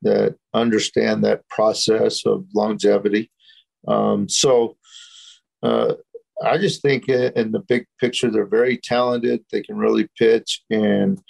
[0.00, 3.30] that understand that process of longevity.
[3.86, 4.78] Um, so
[5.62, 5.92] uh,
[6.42, 9.44] I just think in the big picture, they're very talented.
[9.52, 11.20] They can really pitch, and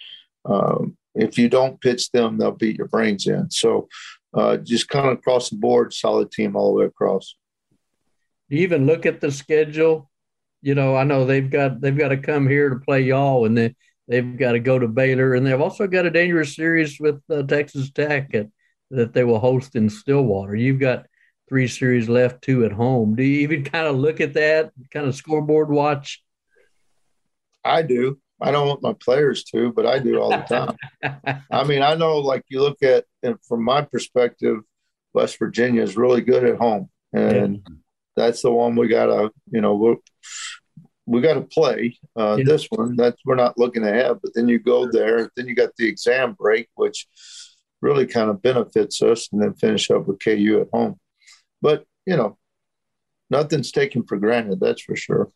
[0.45, 3.51] um, if you don't pitch them, they'll beat your brains in.
[3.51, 3.89] So
[4.35, 7.37] uh, just kind of across the board, solid team all the way across.
[8.49, 10.11] Do you even look at the schedule.
[10.63, 13.57] You know, I know they've got they've got to come here to play y'all, and
[13.57, 13.75] then
[14.09, 17.43] they've got to go to Baylor, and they've also got a dangerous series with uh,
[17.45, 18.49] Texas Tech at,
[18.91, 20.55] that they will host in Stillwater.
[20.55, 21.07] You've got
[21.49, 23.15] three series left, two at home.
[23.15, 26.23] Do you even kind of look at that kind of scoreboard watch?
[27.65, 28.19] I do.
[28.41, 30.37] I don't want my players to, but I do all the
[31.03, 31.43] time.
[31.51, 34.59] I mean, I know, like you look at, and from my perspective,
[35.13, 37.75] West Virginia is really good at home, and yeah.
[38.17, 39.97] that's the one we gotta, you know, we
[41.07, 42.45] we got to play uh, yeah.
[42.45, 42.95] this one.
[42.95, 46.35] That's we're not looking ahead, but then you go there, then you got the exam
[46.35, 47.09] break, which
[47.81, 51.01] really kind of benefits us, and then finish up with KU at home.
[51.61, 52.39] But you know,
[53.29, 54.61] nothing's taken for granted.
[54.61, 55.33] That's for sure.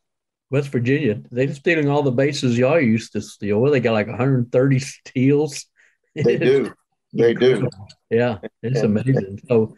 [0.54, 3.58] West Virginia, they're stealing all the bases y'all used to steal.
[3.58, 5.66] Well, they got like 130 steals.
[6.14, 6.72] They do.
[7.12, 7.68] They do.
[8.10, 9.40] Yeah, it's amazing.
[9.48, 9.74] So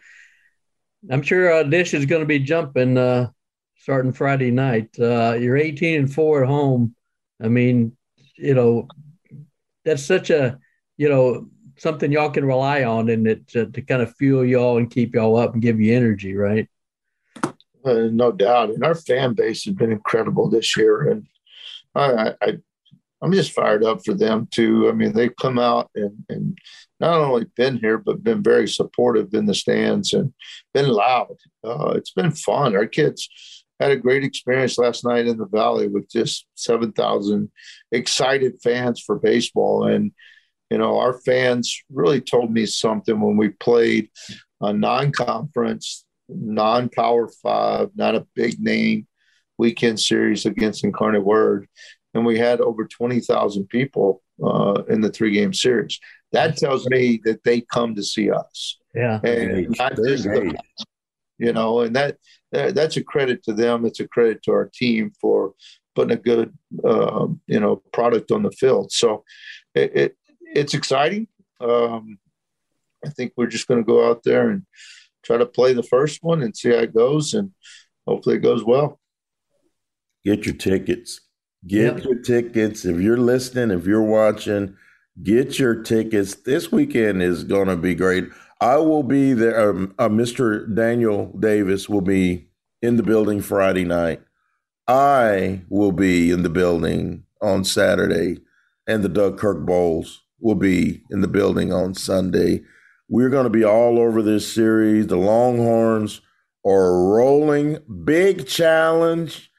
[1.10, 3.30] I'm sure uh, Disch is going to be jumping uh,
[3.78, 4.90] starting Friday night.
[5.00, 6.94] Uh, you're 18 and four at home.
[7.42, 7.96] I mean,
[8.36, 8.88] you know,
[9.86, 10.58] that's such a,
[10.98, 14.76] you know, something y'all can rely on and it to, to kind of fuel y'all
[14.76, 16.68] and keep y'all up and give you energy, right?
[17.86, 18.70] Uh, no doubt.
[18.70, 21.08] And our fan base has been incredible this year.
[21.08, 21.26] And
[21.94, 22.58] I, I,
[23.22, 24.88] I'm just fired up for them too.
[24.88, 26.58] I mean, they've come out and, and
[26.98, 30.34] not only been here, but been very supportive in the stands and
[30.74, 31.36] been loud.
[31.64, 32.74] Uh, it's been fun.
[32.74, 33.28] Our kids
[33.78, 37.50] had a great experience last night in the Valley with just 7,000
[37.92, 39.86] excited fans for baseball.
[39.86, 40.10] And,
[40.70, 44.10] you know, our fans really told me something when we played
[44.60, 49.06] a non conference non power five, not a big name
[49.58, 51.66] weekend series against Incarnate Word,
[52.14, 55.98] and we had over twenty thousand people uh, in the three game series.
[56.32, 58.78] That tells me that they come to see us.
[58.94, 60.54] Yeah, and not just the,
[61.38, 62.18] you know, and that
[62.50, 63.84] that's a credit to them.
[63.84, 65.54] It's a credit to our team for
[65.94, 66.52] putting a good
[66.84, 68.92] uh, you know product on the field.
[68.92, 69.24] So
[69.74, 71.28] it, it it's exciting.
[71.60, 72.18] Um,
[73.04, 74.62] I think we're just going to go out there and
[75.26, 77.52] try to play the first one and see how it goes, and
[78.06, 79.00] hopefully it goes well.
[80.24, 81.20] Get your tickets.
[81.66, 82.84] Get your tickets.
[82.84, 84.76] If you're listening, if you're watching,
[85.22, 86.34] get your tickets.
[86.34, 88.28] This weekend is going to be great.
[88.60, 89.70] I will be there.
[89.70, 90.72] Um, uh, Mr.
[90.74, 92.48] Daniel Davis will be
[92.82, 94.22] in the building Friday night.
[94.86, 98.40] I will be in the building on Saturday,
[98.86, 102.62] and the Doug Kirk Bohls will be in the building on Sunday.
[103.08, 105.06] We're going to be all over this series.
[105.06, 106.20] The Longhorns
[106.64, 107.78] are rolling.
[108.04, 109.50] Big challenge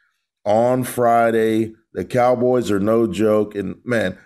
[0.46, 1.74] on Friday.
[1.94, 4.18] The Cowboys are no joke, and man,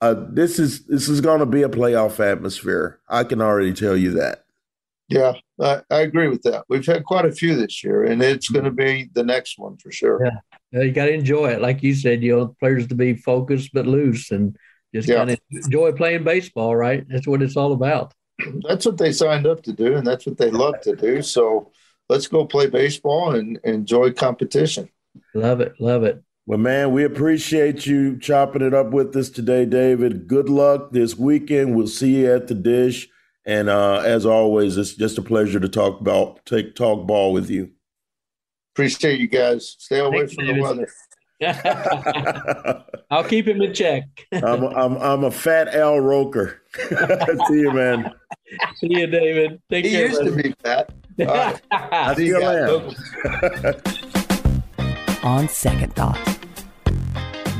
[0.00, 2.98] uh, this is this is going to be a playoff atmosphere.
[3.08, 4.44] I can already tell you that.
[5.08, 6.64] Yeah, I, I, agree with that.
[6.68, 9.76] We've had quite a few this year, and it's going to be the next one
[9.76, 10.24] for sure.
[10.72, 12.22] Yeah, you got to enjoy it, like you said.
[12.22, 14.56] You know, players to be focused but loose, and
[14.94, 15.16] just yeah.
[15.16, 16.74] kind of enjoy playing baseball.
[16.74, 17.04] Right?
[17.08, 18.14] That's what it's all about.
[18.68, 21.22] That's what they signed up to do, and that's what they love to do.
[21.22, 21.70] So
[22.08, 24.88] let's go play baseball and enjoy competition.
[25.34, 26.22] Love it, love it.
[26.46, 30.26] Well, man, we appreciate you chopping it up with us today, David.
[30.26, 31.76] Good luck this weekend.
[31.76, 33.06] We'll see you at the Disch.
[33.44, 37.50] And uh, as always, it's just a pleasure to talk about take talk ball with
[37.50, 37.70] you.
[38.74, 39.76] Appreciate you guys.
[39.78, 40.60] Stay away Thanks, from David.
[40.60, 40.88] the weather.
[43.10, 44.04] I'll keep him in check.
[44.32, 46.62] I'm, a, I'm, I'm a fat Al Roker.
[47.48, 48.12] See you, man.
[48.76, 49.60] See you, David.
[49.70, 50.92] Take he care, used to be fat.
[51.18, 51.60] Right.
[51.70, 52.94] Uh, I still am.
[55.24, 56.18] On second thought.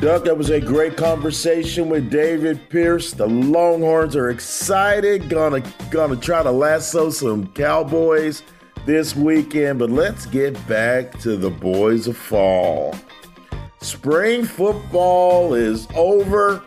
[0.00, 3.12] Duck, that was a great conversation with David Pierce.
[3.12, 8.42] The Longhorns are excited, gonna gonna try to lasso some Cowboys
[8.84, 9.78] this weekend.
[9.78, 12.96] But let's get back to the boys of fall.
[13.82, 16.62] Spring football is over.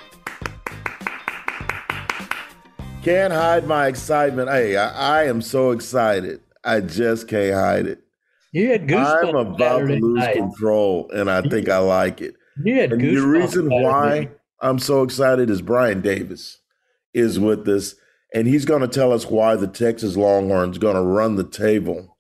[3.04, 4.50] Can't hide my excitement.
[4.50, 6.42] Hey, I, I am so excited.
[6.66, 8.02] I just can't hide it.
[8.52, 9.30] You had goosebumps.
[9.30, 10.36] I'm about Saturday to lose night.
[10.36, 12.36] control, and I think I like it.
[12.64, 16.60] You had and the reason why I'm so excited is Brian Davis
[17.14, 17.96] is with us,
[18.34, 22.18] and he's going to tell us why the Texas Longhorns going to run the table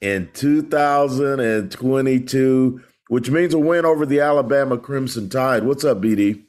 [0.00, 5.64] in 2022, which means a win over the Alabama Crimson Tide.
[5.64, 6.42] What's up, BD?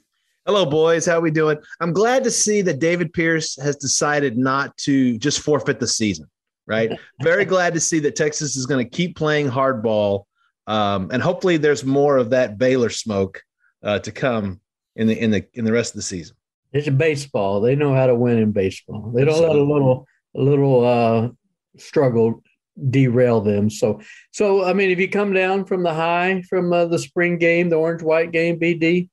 [0.45, 1.05] Hello, boys.
[1.05, 1.57] How we doing?
[1.79, 6.29] I'm glad to see that David Pierce has decided not to just forfeit the season
[6.67, 6.91] right?
[7.21, 10.25] Very glad to see that Texas is going to keep playing hardball,
[10.67, 13.41] um, and hopefully there's more of that Baylor smoke
[13.83, 14.59] uh, to come
[14.95, 16.35] in the in the in the rest of the season.
[16.73, 17.61] It's baseball.
[17.61, 19.11] They know how to win in baseball.
[19.13, 21.29] They don't let a little a little uh,
[21.77, 22.41] struggle
[22.89, 23.69] derail them.
[23.69, 27.37] So so I mean, if you come down from the high from uh, the spring
[27.37, 29.09] game, the orange white game, BD.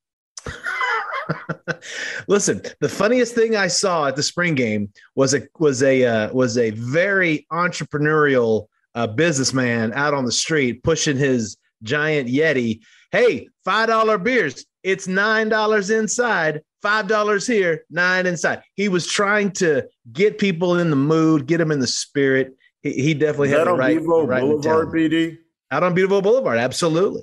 [2.29, 6.33] Listen, the funniest thing I saw at the spring game was a was a uh,
[6.33, 12.81] was a very entrepreneurial uh, businessman out on the street pushing his giant Yeti.
[13.11, 14.64] Hey, five dollar beers.
[14.83, 18.62] It's nine dollars inside, five dollars here, nine inside.
[18.75, 22.57] He was trying to get people in the mood, get them in the spirit.
[22.83, 25.38] He, he definitely had the right, right Boulevard, BD.
[25.71, 27.23] Out on Bevo Boulevard, absolutely.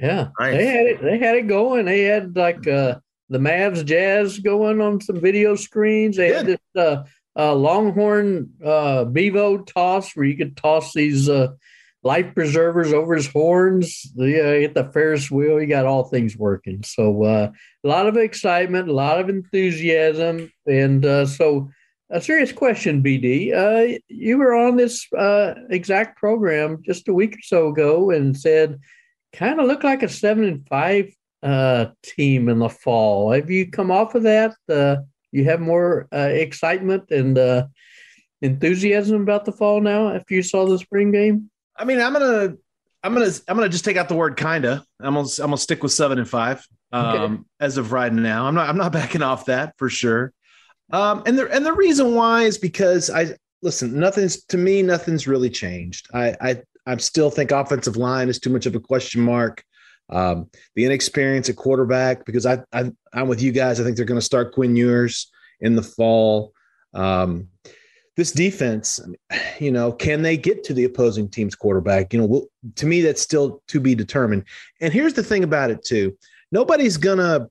[0.00, 0.56] Yeah, nice.
[0.56, 1.02] they had it.
[1.02, 1.86] They had it going.
[1.86, 6.16] They had like uh, the Mavs Jazz going on some video screens.
[6.16, 7.04] They had this uh,
[7.36, 11.48] uh, Longhorn uh, Bevo toss where you could toss these uh,
[12.02, 14.02] life preservers over his horns.
[14.14, 15.60] The uh, hit the Ferris wheel.
[15.60, 16.82] You got all things working.
[16.82, 17.52] So uh,
[17.84, 21.70] a lot of excitement, a lot of enthusiasm, and uh, so
[22.10, 23.52] a serious question, BD.
[23.54, 28.36] Uh, you were on this uh, exact program just a week or so ago and
[28.36, 28.78] said
[29.32, 33.32] kind of look like a seven and five uh, team in the fall.
[33.32, 34.54] Have you come off of that?
[34.68, 34.96] Uh,
[35.32, 37.66] you have more uh, excitement and uh,
[38.40, 41.50] enthusiasm about the fall now after you saw the spring game?
[41.76, 42.54] I mean, I'm gonna,
[43.02, 44.84] I'm gonna, I'm gonna just take out the word kinda.
[45.00, 47.42] I'm gonna, I'm gonna stick with seven and five um, okay.
[47.60, 48.46] as of right now.
[48.46, 50.32] I'm not, I'm not backing off that for sure.
[50.92, 53.98] Um, and the and the reason why is because I listen.
[53.98, 54.82] Nothing's to me.
[54.82, 56.08] Nothing's really changed.
[56.14, 59.64] I, I I still think offensive line is too much of a question mark.
[60.08, 63.80] Um, the inexperience at quarterback, because I, I am with you guys.
[63.80, 65.30] I think they're going to start Quinn Ewers
[65.60, 66.52] in the fall.
[66.94, 67.48] Um,
[68.16, 69.00] this defense,
[69.58, 72.12] you know, can they get to the opposing team's quarterback?
[72.12, 74.44] You know, we'll, to me, that's still to be determined.
[74.80, 76.16] And here's the thing about it too:
[76.52, 77.48] nobody's gonna,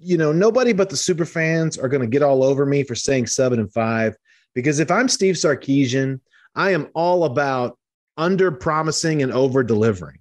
[0.00, 3.26] you know, nobody but the super fans are gonna get all over me for saying
[3.26, 4.16] seven and five.
[4.54, 6.20] Because if I'm Steve Sarkisian,
[6.54, 7.78] I am all about
[8.16, 10.18] under promising and over delivering.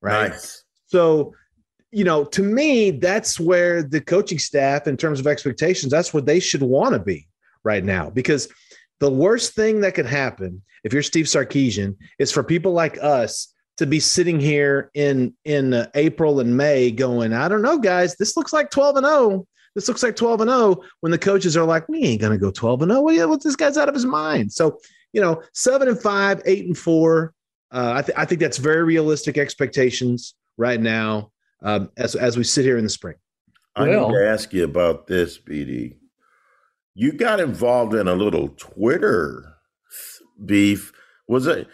[0.00, 0.30] Right.
[0.30, 0.64] Nice.
[0.86, 1.34] So,
[1.92, 6.22] you know, to me, that's where the coaching staff, in terms of expectations, that's where
[6.22, 7.28] they should want to be
[7.64, 8.10] right now.
[8.10, 8.48] Because
[8.98, 13.52] the worst thing that could happen if you're Steve Sarkisian is for people like us
[13.78, 18.16] to be sitting here in in uh, April and May going, I don't know, guys,
[18.16, 19.46] this looks like 12 and 0.
[19.74, 22.50] This looks like 12 and 0 when the coaches are like, we ain't gonna go
[22.50, 23.02] 12 and 0.
[23.02, 24.52] Well, what this guy's out of his mind.
[24.52, 24.78] So,
[25.12, 27.34] you know, seven and five, eight and four.
[27.72, 32.44] Uh, I, th- I think that's very realistic expectations right now um, as as we
[32.44, 33.16] sit here in the spring.
[33.74, 35.96] I Well- need to ask you about this, BD.
[36.94, 39.44] You got involved in a little Twitter
[40.42, 40.92] beef.
[41.28, 41.68] Was it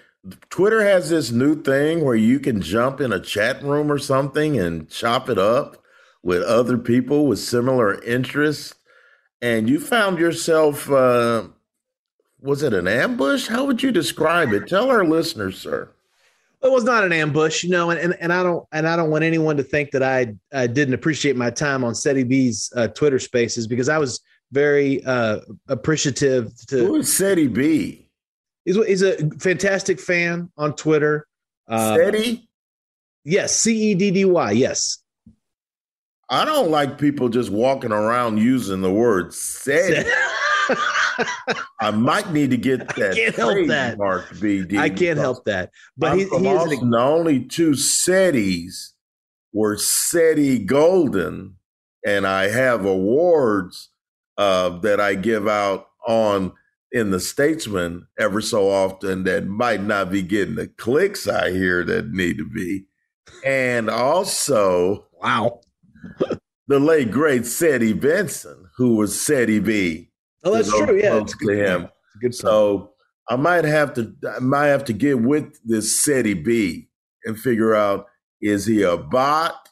[0.50, 4.58] Twitter has this new thing where you can jump in a chat room or something
[4.58, 5.82] and chop it up
[6.22, 8.74] with other people with similar interests,
[9.40, 10.88] and you found yourself.
[10.90, 11.48] Uh,
[12.40, 13.46] was it an ambush?
[13.46, 14.68] How would you describe it?
[14.68, 15.88] Tell our listeners, sir.
[16.62, 19.10] it was not an ambush, you know, and, and, and I don't and I don't
[19.10, 22.88] want anyone to think that I, I didn't appreciate my time on Ceddy B's uh,
[22.88, 24.20] Twitter Spaces because I was
[24.52, 26.52] very uh, appreciative.
[26.68, 28.01] To is Ceddy B?
[28.64, 31.26] He's, he's a fantastic fan on Twitter.
[31.68, 32.46] Uh, Ceddy?
[33.24, 34.52] yes, C E D D Y.
[34.52, 34.98] Yes,
[36.30, 40.08] I don't like people just walking around using the word Ceddy.
[41.80, 43.96] I might need to get that can't help that.
[43.96, 44.78] trademark, BD.
[44.78, 45.70] I can't help that.
[45.96, 48.92] But I'm he, he is an, the only two Ceddys
[49.52, 51.56] were Ceddy Golden,
[52.06, 53.90] and I have awards
[54.38, 56.52] uh, that I give out on
[56.92, 61.84] in the Statesman ever so often that might not be getting the clicks I hear
[61.84, 62.84] that need to be,
[63.44, 65.60] and also wow.
[66.68, 70.10] the late great Ceddy Benson, who was Ceddy B.
[70.44, 70.98] Oh, that's true.
[70.98, 71.80] Yeah, good to him.
[71.80, 71.92] point.
[71.92, 72.34] It's a good.
[72.34, 72.92] So
[73.28, 76.88] I might have to I might have to get with this Ceddy B
[77.24, 78.06] and figure out
[78.40, 79.68] is he a bot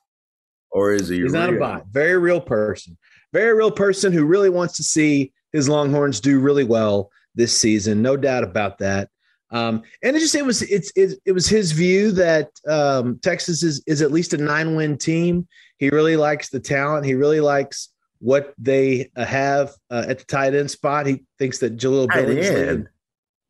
[0.70, 1.86] or is he He's not a bot.
[1.90, 2.96] Very real person.
[3.32, 8.03] Very real person who really wants to see his Longhorns do really well this season.
[8.03, 9.09] No doubt about that.
[9.53, 13.62] Um, and it just it was it's it, it was his view that um, Texas
[13.62, 15.48] is is at least a nine win team.
[15.78, 17.05] He really likes the talent.
[17.07, 17.88] He really likes
[18.20, 21.07] what they uh, have uh, at the tight end spot.
[21.07, 22.88] He thinks that Jaleel Tight end?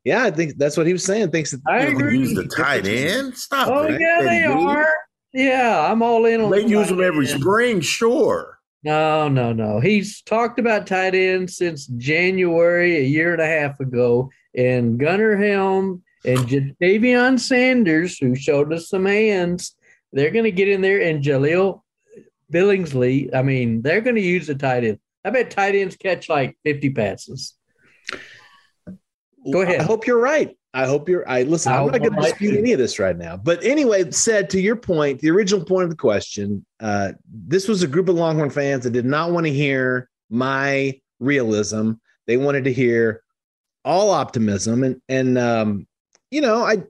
[0.05, 1.31] Yeah, I think that's what he was saying.
[1.33, 2.19] Thinks that I you agree.
[2.19, 3.37] Use the tight end?
[3.37, 4.01] Stop Oh it.
[4.01, 4.65] yeah, they Ceddy B.
[4.67, 4.93] are.
[5.35, 6.51] Yeah, I'm all in on.
[6.51, 7.41] They use tight them every end.
[7.41, 8.59] spring, sure.
[8.83, 9.81] No, no, no.
[9.81, 14.31] He's talked about tight ends since January a year and a half ago.
[14.57, 19.77] And Gunnar Helm and Ja'Tavion Sanders, who showed us some hands,
[20.13, 21.03] they're going to get in there.
[21.03, 21.83] And Jaleel
[22.53, 24.99] Billingsley, I mean, they're going to use the tight end.
[25.25, 27.55] I bet tight ends catch like 50 passes.
[29.53, 29.81] Go ahead.
[29.81, 30.57] I hope you're right.
[30.73, 31.29] I hope you're.
[31.29, 31.73] I listen.
[31.73, 33.37] I I'm not going to dispute any of this right now.
[33.37, 37.83] But anyway, Ced to your point, the original point of the question, uh, this was
[37.83, 41.93] a group of Longhorn fans that did not want to hear my realism.
[42.27, 43.23] They wanted to hear
[43.85, 45.87] all optimism, and and um,
[46.31, 46.85] you know, I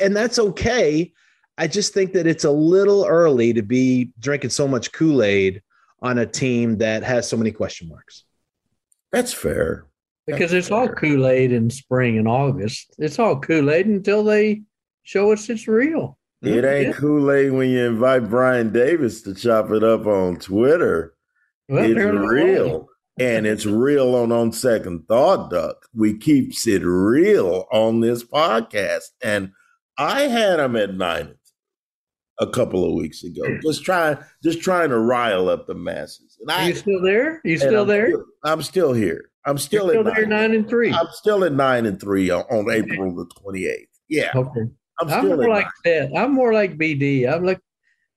[0.00, 1.12] and that's okay.
[1.58, 5.62] I just think that it's a little early to be drinking so much Kool Aid
[6.00, 8.24] on a team that has so many question marks.
[9.12, 9.86] That's fair.
[10.26, 10.88] Because it's all.
[10.88, 12.94] Kool Aid in spring and August.
[12.98, 14.62] It's all Kool Aid until they
[15.04, 16.18] show us it's real.
[16.42, 16.92] It ain't Yeah.
[16.92, 21.14] Kool-Aid when you invite Brian Davis to chop it up on Twitter.
[21.68, 22.88] Well, it's real.
[23.18, 25.86] And it's real on On Second Thought, Duck.
[25.94, 29.04] We keeps it real on this podcast.
[29.22, 29.52] And
[29.96, 31.36] I had him at nine
[32.38, 33.42] a couple of weeks ago.
[33.46, 33.60] Hmm.
[33.62, 36.36] Just trying just trying to rile up the masses.
[36.40, 37.40] And Are I you still there?
[37.44, 38.08] You still I'm there?
[38.08, 39.30] Still, I'm still here.
[39.46, 40.28] I'm still, still at nine.
[40.28, 40.92] nine and three.
[40.92, 43.88] I'm still at nine and three on, on April the twenty eighth.
[44.08, 44.32] Yeah.
[44.34, 44.62] Okay.
[45.00, 46.10] I'm I'm more like that.
[46.16, 47.32] I'm more like BD.
[47.32, 47.60] I'm like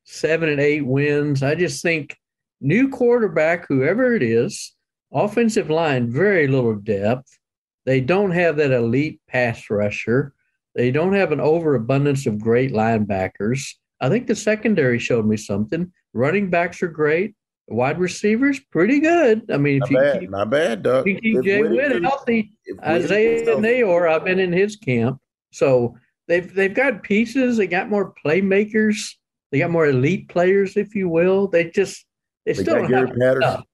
[0.06, 1.44] seven and eight wins.
[1.44, 2.18] I just think
[2.62, 4.74] new quarterback, whoever it is,
[5.14, 7.38] offensive line, very little depth.
[7.86, 10.34] They don't have that elite pass rusher.
[10.76, 13.74] They don't have an overabundance of great linebackers.
[14.02, 15.92] I think the secondary showed me something.
[16.14, 17.36] Running backs are great.
[17.72, 19.44] Wide receivers, pretty good.
[19.52, 21.08] I mean, if Not you bad, keep, not bad, Doug.
[21.08, 22.52] you keep If Jay Whitney Witt can- healthy,
[22.84, 25.20] Isaiah Neyor, I've been in his camp.
[25.52, 25.96] So
[26.28, 27.58] they've they've got pieces.
[27.58, 29.14] They got more playmakers.
[29.52, 31.48] They got more elite players, if you will.
[31.48, 32.06] They just
[32.46, 33.38] they, They still don't have Patterson.
[33.38, 33.66] enough.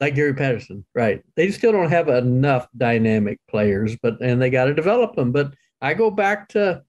[0.00, 1.22] like Gary Patterson, right?
[1.36, 5.30] They still don't have enough dynamic players, but and they got to develop them.
[5.32, 6.82] But I go back to,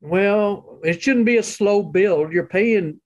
[0.00, 2.32] well, it shouldn't be a slow build.
[2.32, 3.00] You're paying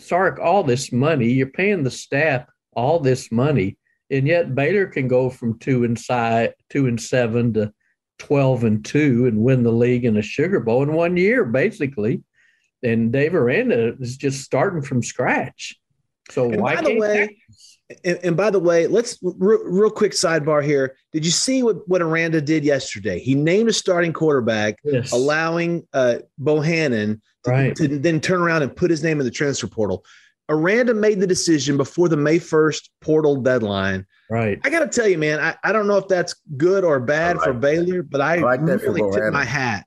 [0.00, 1.28] Sark all this money.
[1.28, 3.76] You're paying the staff all this money,
[4.10, 7.72] and yet Baylor can go from two and side, two and seven to
[8.18, 12.22] twelve and two and win the league in a Sugar Bowl in one year, basically.
[12.82, 15.76] And Dave Aranda is just starting from scratch.
[16.30, 17.38] So And why can't way,
[18.04, 20.96] and, and by the way, let's real, real quick sidebar here.
[21.12, 23.18] Did you see what, what Aranda did yesterday?
[23.18, 25.12] He named a starting quarterback, Yes.
[25.12, 27.76] allowing uh, Bohanon to, Right.
[27.76, 30.04] to then turn around and put his name in the transfer portal.
[30.48, 34.04] Aranda made the decision before the May 1st portal deadline.
[34.30, 34.58] right.
[34.64, 37.36] I got to tell you, man, I, I don't know if that's good or bad
[37.38, 39.32] I for like Baylor, but I, I like that really tip Bohanon.
[39.32, 39.86] my hat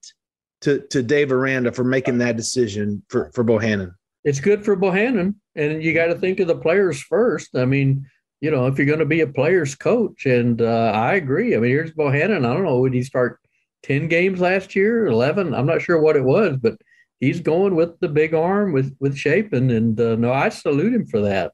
[0.61, 3.93] to, to Dave Aranda for making that decision for, for Bohanon.
[4.23, 7.55] it's good for Bohanon, and you got to think of the players first.
[7.55, 8.05] I mean,
[8.41, 11.55] you know, if you're going to be a player's coach, and uh, I agree.
[11.55, 12.45] I mean, here's Bohanon.
[12.45, 13.39] I don't know, would he start
[13.83, 15.53] ten games last year, eleven?
[15.53, 16.75] I'm not sure what it was, but
[17.19, 21.05] he's going with the big arm with with Shapen, and uh, no, I salute him
[21.05, 21.53] for that.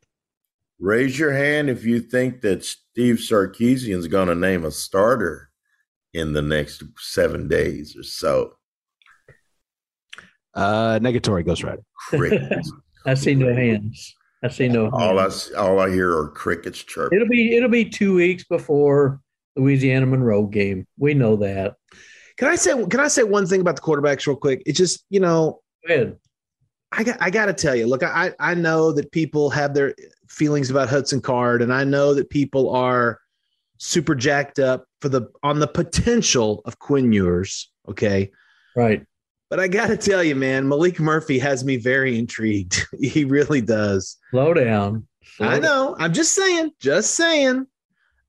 [0.80, 5.50] Raise your hand if you think that Steve Sarkisian's going to name a starter
[6.14, 8.54] in the next seven days or so.
[10.54, 11.84] Uh, negatory Ghost Rider.
[13.04, 13.22] Crickets.
[13.22, 14.16] I see no hands.
[14.43, 14.89] I see no.
[14.91, 15.50] all I Hands.
[15.50, 17.18] s- all I hear are crickets chirping.
[17.18, 19.20] It'll be it'll be two weeks before
[19.56, 20.88] Louisiana Monroe game.
[20.97, 21.76] We know that.
[22.38, 24.64] Can I say can I say one thing about the quarterbacks real quick?
[24.66, 26.18] It's just, you know, Go ahead.
[26.91, 27.86] I got I got to tell you.
[27.86, 29.93] Look, I I know that people have their
[30.30, 33.20] feelings about Hudson Card, and I know that people are
[33.78, 37.72] super jacked up for the on the potential of Quinn Ewers.
[37.89, 38.32] Okay,
[38.76, 39.06] Right.
[39.50, 42.86] But I got to tell you, man, Maalik Murphy has me very intrigued.
[43.00, 44.18] he really does.
[44.30, 45.08] Slow down.
[45.24, 45.62] Slow I down.
[45.62, 45.95] know.
[46.00, 46.72] I'm just saying.
[46.80, 47.66] Just saying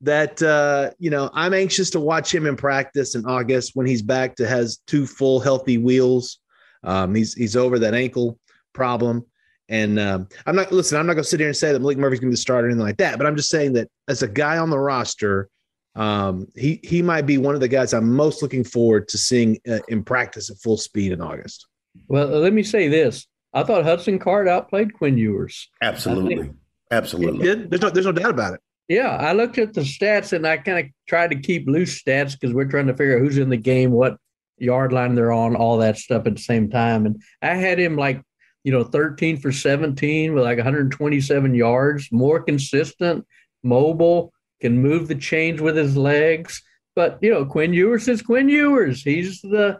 [0.02, 4.02] that uh, you know I'm anxious to watch him in practice in August when he's
[4.02, 6.38] back to has two full healthy wheels.
[6.82, 8.38] Um, he's he's over that ankle
[8.72, 9.26] problem,
[9.68, 10.98] and um, I'm not listen.
[10.98, 12.38] I'm not going to sit here and say that Maalik Murphy's going to be the
[12.38, 13.18] starter or anything like that.
[13.18, 15.50] But I'm just saying that as a guy on the roster,
[15.97, 19.59] um, he he might be one of the guys I'm most looking forward to seeing
[19.68, 21.66] uh, in practice at full speed in August.
[22.09, 23.26] Well, let me say this.
[23.53, 25.68] I thought Hudson Card outplayed Quinn Ewers.
[25.82, 26.47] Absolutely.
[26.47, 26.51] He
[26.93, 27.45] Absolutely.
[27.45, 27.70] did.
[27.70, 28.61] There's no there's no doubt about it.
[28.88, 32.32] Yeah, I looked at the stats and I kind of tried to keep loose stats
[32.32, 34.16] because we're trying to figure out who's in the game, what
[34.59, 37.07] yard line they're on, all that stuff at the same time.
[37.07, 38.20] And I had him like,
[38.64, 43.24] you know, 13 for 17 with like 127 yards, more consistent,
[43.62, 46.62] mobile, can move the chains with his legs.
[46.96, 49.02] But you know, Quinn Ewers is Quinn Ewers.
[49.02, 49.78] He's the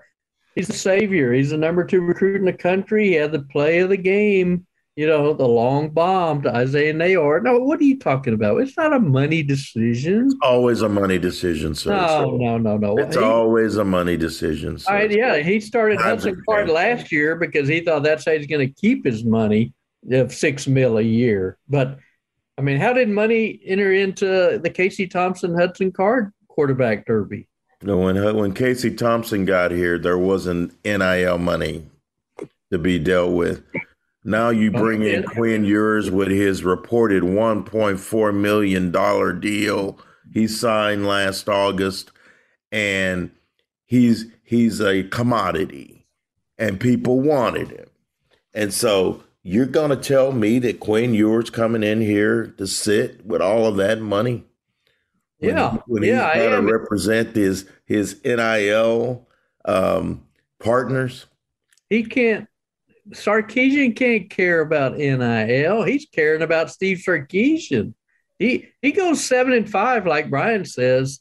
[0.55, 1.33] he's the savior.
[1.33, 3.09] He's the number two recruit in the country.
[3.09, 4.66] He had the play of the game.
[4.97, 7.43] You know, the long bomb to Isaiah Neyor.
[7.43, 8.61] No, what are you talking about?
[8.61, 10.31] It's not a money decision.
[10.43, 11.91] Always a money decision, sir.
[11.97, 12.99] No, no, no, no.
[12.99, 14.78] It's He- always a money decision.
[14.78, 14.93] Sir.
[14.93, 18.66] right, yeah, he started Hudson Card last year because he thought that's how he's going
[18.66, 19.72] to keep his money
[20.11, 21.57] of six mil a year.
[21.68, 21.99] But
[22.61, 27.49] I mean, how did money enter into the Casey Thompson Hudson Card quarterback derby?
[27.81, 31.87] You know, when uh, when Casey Thompson got here, there wasn't NIL money
[32.71, 33.63] to be dealt with.
[34.25, 39.33] Now you oh, bring in Quinn Ewers with his reported one point four million dollar
[39.33, 39.99] deal
[40.31, 42.11] he signed last August,
[42.71, 43.31] and
[43.87, 46.07] he's he's a commodity,
[46.59, 47.89] and people wanted him,
[48.53, 53.41] and so you're gonna tell me that Quinn Ewers coming in here to sit with
[53.41, 54.45] all of that money?
[55.38, 59.26] when Yeah, he- when yeah, I he's got to represent his his NIL
[59.64, 60.26] um,
[60.59, 61.26] partners.
[61.88, 62.47] He can't.
[63.11, 65.82] Sarkisian can't care about NIL.
[65.82, 67.95] He's caring about Steve Sarkisian.
[68.38, 71.20] He he goes seven and five, like Brian says.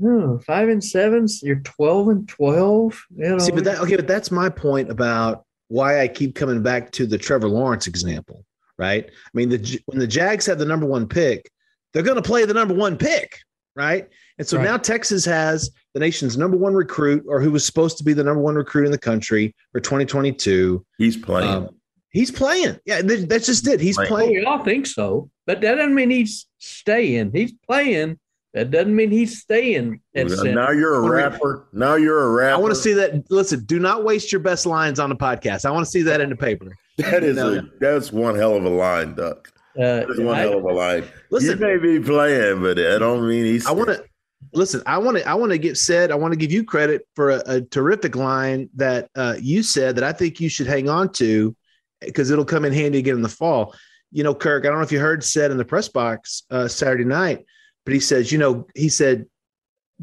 [0.00, 1.26] Hmm, five and seven.
[1.42, 3.00] You're twelve and twelve.
[3.16, 6.62] You know, See, but that okay, but that's my point about why I keep coming
[6.62, 8.44] back to the Trevor Lawrence example,
[8.78, 9.06] right?
[9.08, 11.50] I mean, the when the Jags have the number one pick,
[11.92, 13.38] they're going to play the number one pick,
[13.76, 14.08] right?
[14.38, 14.64] And so Right.
[14.64, 18.24] now Texas has the nation's number one recruit, or who was supposed to be the
[18.24, 20.84] number one recruit in the country for 2022.
[20.98, 21.48] He's playing.
[21.48, 21.68] Um,
[22.10, 22.78] he's playing.
[22.84, 23.80] Yeah, th- that's just it.
[23.80, 24.06] He's Right.
[24.06, 24.30] Oh, playing.
[24.32, 27.30] we all think so, but that doesn't mean he's staying.
[27.32, 28.18] He's playing.
[28.54, 30.72] That doesn't mean he's staying at now center.
[30.74, 31.66] you're a rapper.
[31.72, 32.54] Now you're a rapper.
[32.54, 33.28] I want to see that.
[33.30, 35.64] Listen, do not waste your best lines on the podcast.
[35.64, 36.72] I want to see that in the paper.
[36.98, 37.54] that is No.
[37.58, 39.50] a that's one hell of a line, Duck.
[39.76, 41.04] Uh, That's one I- hell of a line.
[41.32, 43.66] Listen, you may be playing, but I don't mean he's.
[43.66, 44.04] I want to
[44.52, 44.80] listen.
[44.86, 45.28] I want to.
[45.28, 46.12] I want to get said.
[46.12, 49.96] I want to give you credit for a, a terrific line that uh, you said
[49.96, 51.56] that I think you should hang on to
[52.00, 53.74] because it'll come in handy again in the fall.
[54.12, 56.68] you know, Kirk, I don't know if you heard said in the press box uh,
[56.68, 57.44] Saturday night,
[57.84, 59.26] but he says, you know, he said,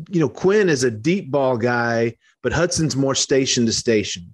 [0.10, 4.34] you know, Quinn is a deep ball guy, but Hudson's more station to station.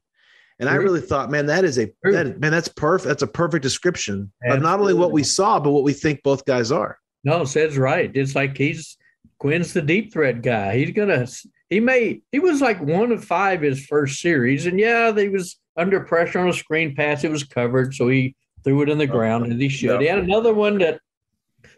[0.59, 3.07] And I really thought, man, that is a that, man, that's perfect.
[3.07, 4.57] That's a perfect description Absolutely.
[4.57, 6.97] of not only what we saw, but what we think both guys are.
[7.23, 8.09] No, says right.
[8.15, 8.97] It's like he's
[9.39, 10.77] Quinn's the deep threat guy.
[10.77, 11.27] He's gonna
[11.69, 15.59] he may he was like one of five his first series, and yeah, they was
[15.75, 17.23] under pressure on a screen pass.
[17.23, 20.01] It was covered, so he threw it in the oh, ground and he should.
[20.01, 20.99] He had another one that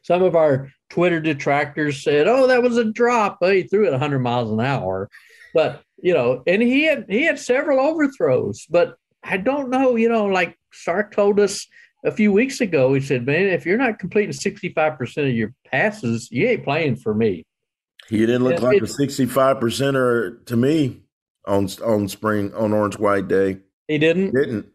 [0.03, 3.91] some of our Twitter detractors said, "Oh, that was a drop." Well, he threw it
[3.91, 5.09] 100 miles an hour,
[5.53, 9.95] but you know, and he had he had several overthrows, but I don't know.
[9.95, 11.67] You know, like Sark told us
[12.05, 15.53] a few weeks ago, he said, "Man, if you're not completing 65 percent of your
[15.65, 17.43] passes, you ain't playing for me."
[18.07, 21.03] He didn't look like a 65 percenter to me
[21.45, 23.59] on on spring on Orange White Day.
[23.87, 24.33] He didn't.
[24.33, 24.67] Didn't.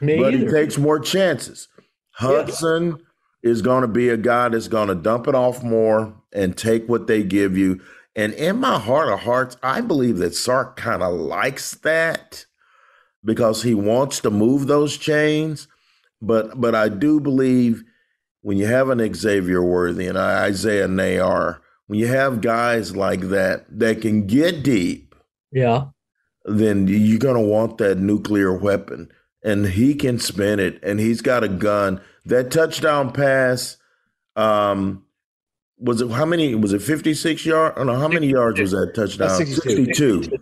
[0.00, 0.46] Me but either.
[0.46, 1.68] he takes more chances.
[2.12, 3.04] Hudson yeah.
[3.42, 6.88] Is going to be a guy that's going to dump it off more and take
[6.88, 7.80] what they give you.
[8.16, 12.46] And in my heart of hearts, I believe that Sark kind of likes that
[13.24, 15.68] because he wants to move those chains.
[16.20, 17.84] But but I do believe
[18.42, 23.66] when you have an Xavier Worthy and Isaiah Neyor, when you have guys like that
[23.70, 25.14] that can get deep,
[25.52, 25.86] yeah,
[26.44, 29.10] then you're gonna want that nuclear weapon.
[29.44, 32.00] And he can spin it and he's got a gun.
[32.28, 33.76] That touchdown pass,
[34.36, 35.04] um,
[35.78, 36.54] was it how many?
[36.54, 37.74] Was it 56 yards?
[37.76, 39.30] I don't know how many yards was that touchdown?
[39.30, 40.22] 62.
[40.22, 40.38] 62.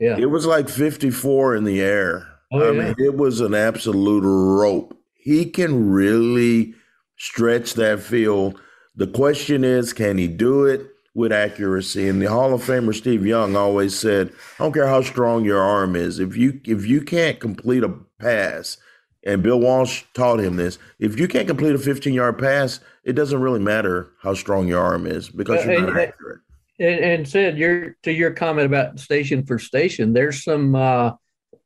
[0.00, 0.16] Yeah.
[0.18, 2.26] It was like 54 in the air.
[2.52, 2.84] Oh, I yeah.
[2.84, 4.96] mean, it was an absolute rope.
[5.14, 6.74] He can really
[7.16, 8.58] stretch that field.
[8.96, 12.08] The question is, can he do it with accuracy?
[12.08, 15.60] And the Hall of Famer Steve Young always said, I don't care how strong your
[15.60, 16.18] arm is.
[16.18, 18.78] If you if you can't complete a pass,
[19.24, 23.12] and Bill Walsh taught him this, if you can't complete a 15 yard pass, it
[23.12, 26.40] doesn't really matter how strong your arm is because you're not accurate.
[26.78, 31.12] And, and said your to your comment about station for station, there's some uh,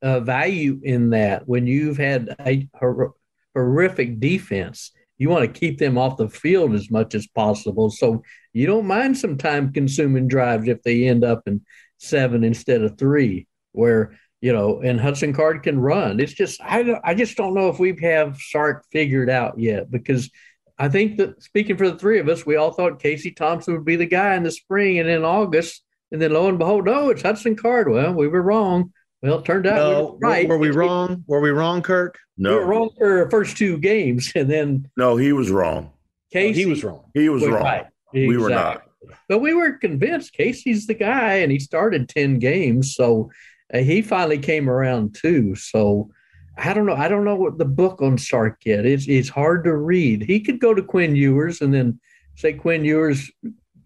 [0.02, 1.46] uh, value in that.
[1.46, 3.14] When you've had a hor-
[3.54, 7.90] horrific defense, you want to keep them off the field as much as possible.
[7.90, 11.62] So you don't mind some time consuming drives if they end up in
[11.98, 16.20] seven instead of three, where you know, and Hudson Card can run.
[16.20, 20.30] It's just I I just don't know if we have Sark figured out yet because
[20.78, 23.86] I think that speaking for the three of us, we all thought Casey Thompson would
[23.86, 25.82] be the guy in the spring and in August.
[26.12, 27.88] And then lo and behold, no, it's Hudson Card.
[27.88, 28.92] Well, we were wrong.
[29.22, 30.48] Well, it turned out no, we were right.
[30.48, 31.24] Were we wrong?
[31.26, 32.18] Were we wrong, Kirk?
[32.36, 32.50] No.
[32.50, 34.30] We were wrong for the first two games.
[34.34, 35.90] And then No, he was wrong.
[36.30, 37.04] Casey no, he was wrong.
[37.14, 37.62] He was, was wrong.
[37.62, 37.86] Right.
[38.12, 38.28] Exactly.
[38.28, 38.82] We were not.
[39.26, 42.94] But we were convinced Casey's the guy, and he started 10 games.
[42.94, 43.30] So
[43.72, 45.54] uh, he finally came around too.
[45.54, 46.10] So
[46.56, 46.94] I don't know.
[46.94, 48.86] I don't know what the book on Sark yet.
[48.86, 50.22] It's it's hard to read.
[50.22, 52.00] He could go to Quinn Ewers and then
[52.36, 53.30] say Quinn Ewers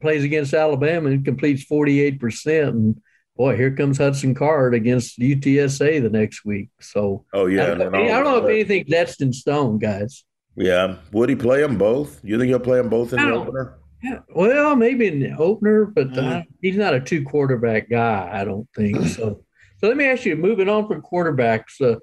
[0.00, 2.68] plays against Alabama and completes 48%.
[2.68, 3.00] And
[3.36, 6.70] boy, here comes Hudson Card against UTSA the next week.
[6.80, 7.64] So, oh, yeah.
[7.64, 10.24] I don't, know, I don't know if anything etched in stone, guys.
[10.56, 10.96] Yeah.
[11.12, 12.20] Would he play them both?
[12.22, 13.78] You think he'll play them both in the opener?
[14.02, 18.44] Yeah, well, maybe in the opener, but uh, he's not a two quarterback guy, I
[18.44, 19.08] don't think.
[19.08, 19.42] So,
[19.78, 21.98] so let me ask you, moving on from quarterbacks, uh,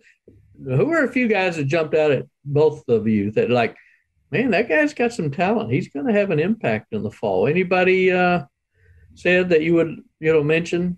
[0.64, 3.76] who are a few guys that jumped out at both of you that like,
[4.32, 5.72] man, that guy's got some talent.
[5.72, 7.48] He's going to have an impact in the fall.
[7.48, 8.44] Anybody uh,
[9.16, 10.98] said that you would, you know, mention?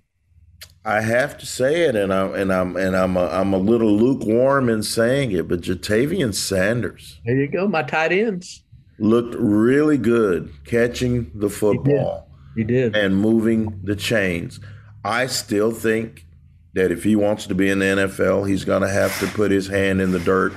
[0.85, 3.91] I have to say it, and I'm and I'm and I'm a, I'm a little
[3.91, 7.19] lukewarm in saying it, but Ja'Tavion Sanders.
[7.25, 8.63] There you go, my tight ends
[8.99, 12.29] looked really good catching the football.
[12.55, 12.95] Did, he did.
[12.95, 14.59] and moving the chains.
[15.03, 16.25] I still think
[16.77, 19.49] that if he wants to be in the NFL, he's going to have to put
[19.49, 20.53] his hand in the dirt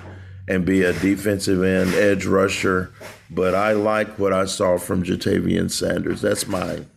[0.47, 2.93] and be a defensive end edge rusher.
[3.31, 6.21] But I like what I saw from Ja'Tavion Sanders.
[6.21, 6.91] That's mine.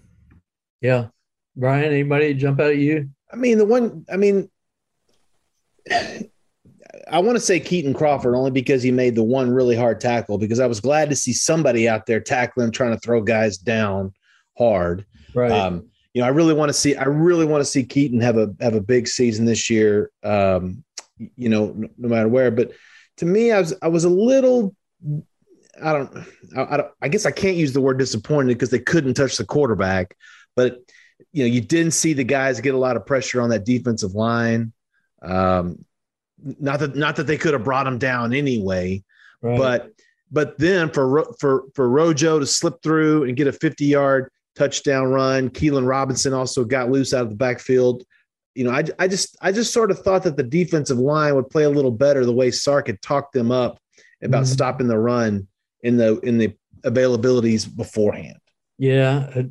[0.82, 1.07] Yeah.
[1.55, 3.09] Brian, anybody jump out at you?
[3.32, 4.49] I mean, the one, I mean,
[5.89, 10.38] I want to say Keaton Crawford only because he made the one really hard tackle
[10.38, 14.13] because I was glad to see somebody out there tackling, trying to throw guys down
[14.57, 15.05] hard.
[15.34, 15.51] Right.
[15.51, 18.38] Um, you know, I really want to see, I really want to see Keaton have
[18.38, 20.11] a have a big season this year.
[20.24, 20.84] Um,
[21.18, 22.51] you know, no, no matter where.
[22.51, 22.72] But
[23.18, 24.76] to me, I was I was a little,
[25.82, 26.18] I don't,
[26.55, 29.38] I, I, don't, I guess I can't use the word disappointed because they couldn't touch
[29.38, 30.16] the quarterback.
[30.55, 30.80] But
[31.32, 34.14] you know, you didn't see the guys get a lot of pressure on that defensive
[34.14, 34.72] line.
[35.22, 35.84] Um,
[36.43, 39.03] not that not that they could have brought him down anyway,
[39.41, 39.57] right.
[39.57, 39.91] but
[40.32, 45.08] but then for for for Rojo to slip through and get a 50 yard touchdown
[45.08, 45.49] run.
[45.49, 48.04] Keilan Robinson also got loose out of the backfield.
[48.56, 51.49] You know, I, I just I just sort of thought that the defensive line would
[51.49, 53.80] play a little better the way Sark had talked them up
[54.22, 54.54] about mm-hmm.
[54.54, 55.47] stopping the run
[55.82, 56.54] in the in the
[56.86, 58.38] availabilities beforehand.
[58.78, 59.43] Yeah,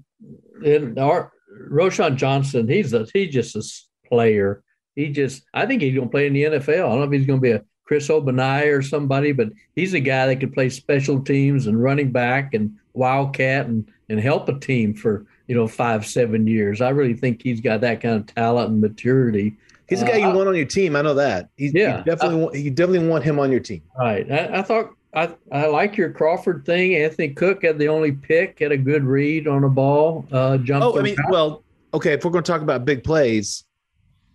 [0.64, 1.32] and our
[1.70, 4.62] Roschon Johnson, he's a he's just a player.
[4.94, 6.68] He just I think he's gonna play in the NFL.
[6.68, 10.00] I don't know if he's gonna be a Chris Ogbonnaya or somebody, but he's a
[10.00, 14.58] guy that could play special teams and running back and wildcat and and help a
[14.58, 16.80] team for you know five seven years.
[16.80, 19.56] I really think he's got that kind of talent and maturity.
[19.88, 20.96] He's a guy you uh, want on your team.
[20.96, 21.50] I know that.
[21.56, 23.82] He's, yeah, you definitely, want, you definitely want him on your team.
[23.98, 24.30] Right.
[24.30, 26.94] I, I thought I, I like your Crawford thing.
[26.94, 30.26] Anthony Cook had the only pick, had a good read on a ball.
[30.32, 30.86] Uh, jumped.
[30.86, 32.14] Oh, I mean, well, okay.
[32.14, 33.64] If we're going to talk about big plays,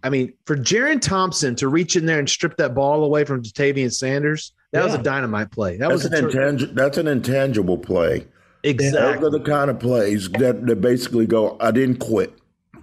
[0.03, 3.41] I mean, for Jerrin Thompson to reach in there and strip that ball away from
[3.41, 4.85] Ja'Tavion Sanders, that yeah.
[4.85, 5.77] was a dynamite play.
[5.77, 6.73] That that's was an intangible.
[6.75, 8.27] That's an intangible play.
[8.63, 9.21] Exactly.
[9.21, 12.33] Those are the kind of plays that, that basically go, I didn't quit.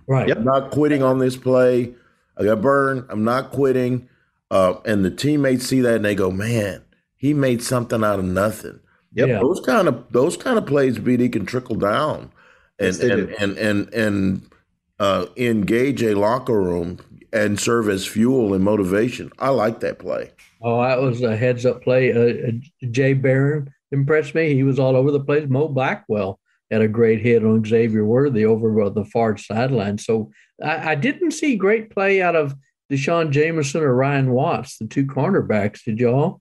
[0.06, 0.30] Right.
[0.30, 1.94] I'm not quitting on this play.
[2.36, 3.06] I got burned.
[3.08, 4.08] I'm not quitting.
[4.50, 6.84] Uh, and the teammates see that and they go, man,
[7.16, 8.80] he made something out of nothing.
[9.14, 9.28] Yep.
[9.28, 9.40] Yeah.
[9.40, 12.32] Those kind of those kind of plays, BD can trickle down
[12.78, 14.50] and yes, and, and, and and
[14.98, 16.98] uh, engage a locker room
[17.32, 19.30] and serve as fuel and motivation.
[19.38, 20.30] I like that play.
[20.62, 22.12] Oh, that was a heads up play.
[22.12, 24.54] Uh, uh Jay Barron impressed me.
[24.54, 25.48] He was all over the place.
[25.48, 26.38] Mo Blackwell
[26.70, 29.98] had a great hit on Xavier Worthy over the far sideline.
[29.98, 30.30] So
[30.62, 32.54] I, I didn't see great play out of
[32.90, 35.84] D'Shawn Jamison or Ryan Watts, the two cornerbacks.
[35.84, 36.40] Did y'all?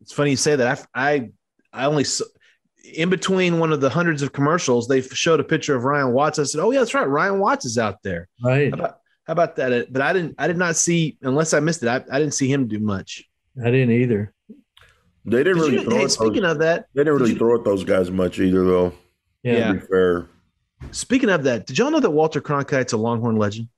[0.00, 0.86] It's funny you say that.
[0.94, 1.30] I I,
[1.72, 2.24] I only saw,
[2.94, 6.38] in between one of the hundreds of commercials, they showed a picture of Ryan Watts.
[6.38, 7.08] I said, "Oh yeah, that's right.
[7.08, 8.70] Ryan Watts is out there." Right.
[8.70, 9.72] How about, how about that?
[9.72, 10.34] Uh, but I didn't.
[10.38, 11.88] I did not see unless I missed it.
[11.88, 13.24] I, I didn't see him do much.
[13.60, 14.32] I didn't either.
[15.26, 15.72] They didn't really.
[15.74, 18.10] You, throw hey, speaking those, of that, they didn't really you, throw at those guys
[18.10, 18.92] much either, though.
[19.42, 19.72] Yeah.
[19.72, 20.28] To be fair.
[20.92, 23.68] Speaking of that, did y'all know that Walter Cronkite's a Longhorn legend?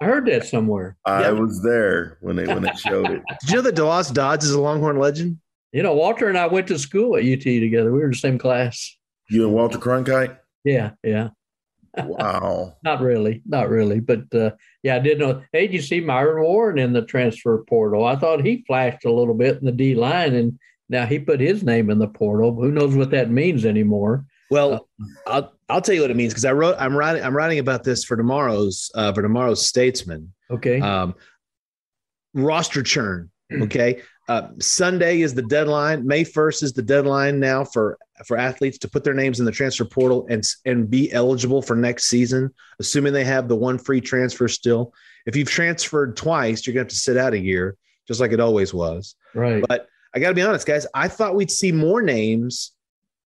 [0.00, 0.96] I heard that somewhere.
[1.04, 1.30] I yeah.
[1.30, 3.22] was there when they when they showed it.
[3.40, 5.38] Did you know that DeLoss Dodds is a Longhorn legend?
[5.72, 7.92] You know, Walter and I went to school at UT together.
[7.92, 8.96] We were in the same class.
[9.28, 10.38] You and Walter Cronkite?
[10.64, 11.28] Yeah, yeah.
[11.96, 12.76] Wow.
[12.84, 14.50] not really, not really, but uh,
[14.82, 15.42] yeah, I did know.
[15.52, 18.04] Hey, did you see Myron Warren in the transfer portal?
[18.04, 21.40] I thought he flashed a little bit in the D line, and now he put
[21.40, 22.54] his name in the portal.
[22.54, 24.24] Who knows what that means anymore?
[24.50, 27.36] Well, uh, I'll I'll tell you what it means because I wrote I'm writing I'm
[27.36, 30.32] writing about this for tomorrow's uh, for tomorrow's Statesman.
[30.50, 30.80] Okay.
[30.80, 31.14] Um,
[32.34, 33.30] roster churn.
[33.52, 34.00] Okay.
[34.30, 36.06] Uh, Sunday is the deadline.
[36.06, 39.50] May 1st is the deadline now for for athletes to put their names in the
[39.50, 44.00] transfer portal and and be eligible for next season, assuming they have the one free
[44.00, 44.94] transfer still.
[45.26, 47.76] If you've transferred twice, you're gonna have to sit out a year,
[48.06, 49.16] just like it always was.
[49.34, 49.64] Right.
[49.68, 50.86] But I got to be honest, guys.
[50.94, 52.70] I thought we'd see more names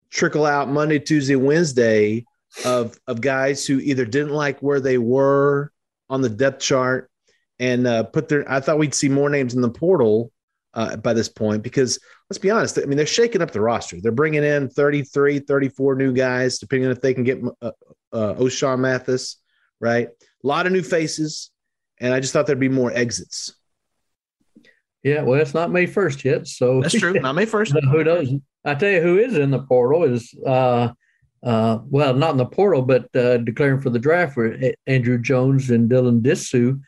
[0.08, 2.24] trickle out Monday, Tuesday, Wednesday
[2.64, 5.70] of of guys who either didn't like where they were
[6.08, 7.10] on the depth chart
[7.58, 8.50] and uh, put their.
[8.50, 10.32] I thought we'd see more names in the portal
[10.74, 11.98] uh, by this point because
[12.28, 12.78] let's be honest.
[12.78, 14.00] I mean, they're shaking up the roster.
[14.00, 17.70] They're bringing in 33, 34 new guys, depending on if they can get uh,
[18.12, 19.36] uh, Ochaun Mathis,
[19.80, 20.08] right?
[20.08, 21.50] A lot of new faces.
[21.98, 23.54] And I just thought there'd be more exits.
[25.02, 26.46] Yeah, well, it's not May 1st yet.
[26.48, 27.12] So that's true.
[27.12, 27.82] Not May 1st.
[27.90, 28.32] who knows?
[28.64, 30.88] I tell you who is in the portal is, uh,
[31.42, 34.56] uh, well, not in the portal, but uh, declaring for the draft for
[34.86, 36.80] Andrew Jones and Dylan Disu.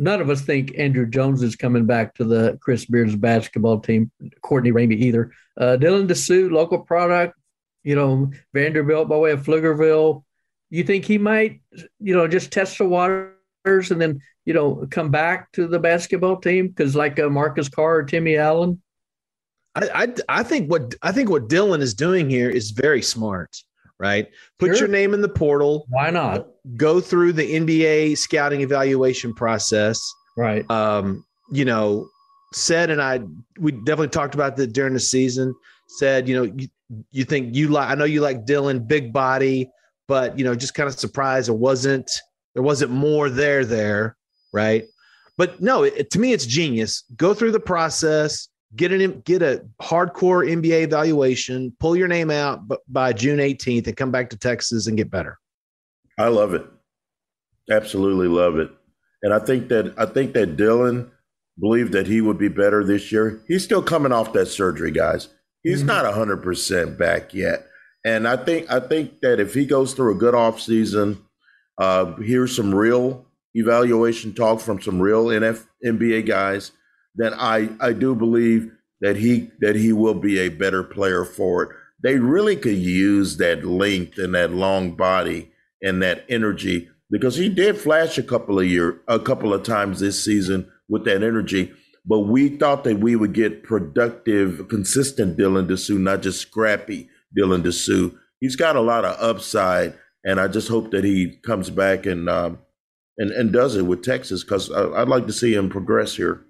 [0.00, 4.12] None of us think Andrew Jones is coming back to the Chris Beards basketball team.
[4.42, 5.32] Courtney Ramey either.
[5.56, 7.36] Uh, Dylan Disu, local product,
[7.82, 10.22] you know, Vanderbilt by way of Pflugerville.
[10.70, 11.60] You think he might,
[11.98, 16.36] you know, just test the waters and then, you know, come back to the basketball
[16.36, 16.68] team?
[16.68, 18.80] Because like uh, Marcus Carr or Timmy Allen.
[19.74, 23.56] I, I, I think what I think what Dylan is doing here is very smart
[23.98, 24.28] right?
[24.58, 24.76] Put sure.
[24.76, 25.86] your name in the portal.
[25.88, 26.46] Why not?
[26.76, 30.00] Go through the NBA scouting evaluation process.
[30.36, 30.68] Right.
[30.70, 32.08] Um, you know,
[32.52, 33.20] said, and I,
[33.58, 35.54] we definitely talked about that during the season.
[35.88, 36.68] Said, you know, you,
[37.10, 39.70] you think you like, I know you like Dylan, big body,
[40.06, 42.10] but, you know, just kind of surprised it wasn't,
[42.54, 44.16] there wasn't more there, there.
[44.52, 44.84] Right.
[45.36, 47.04] But no, it, to me, it's genius.
[47.16, 52.60] Go through the process, get an get a hardcore NBA evaluation, pull your name out
[52.88, 55.38] by June 18th, and come back to Texas and get better.
[56.18, 56.66] I love it.
[57.70, 58.70] Absolutely love it.
[59.22, 61.10] And I think that I think that Dylan
[61.58, 63.40] believed that he would be better this year.
[63.48, 65.28] He's still coming off that surgery, guys.
[65.62, 65.88] He's mm-hmm.
[65.88, 67.66] not hundred percent back yet.
[68.04, 71.24] And I think I think that if he goes through a good off season,
[71.78, 76.72] uh, here's some real evaluation talk from some real NF NBA guys
[77.18, 81.62] then I I do believe that he that he will be a better player for
[81.64, 81.68] it.
[82.02, 85.50] They really could use that length and that long body
[85.82, 90.00] and that energy because he did flash a couple of year a couple of times
[90.00, 91.72] this season with that energy.
[92.06, 97.62] but we thought that we would get productive, consistent Dylan Disu, not just scrappy Dylan
[97.62, 98.16] Disu.
[98.40, 99.94] He's got a lot of upside,
[100.24, 102.58] and I just hope that he comes back and um,
[103.18, 106.44] and and does it with Texas because I'd like to see him progress here.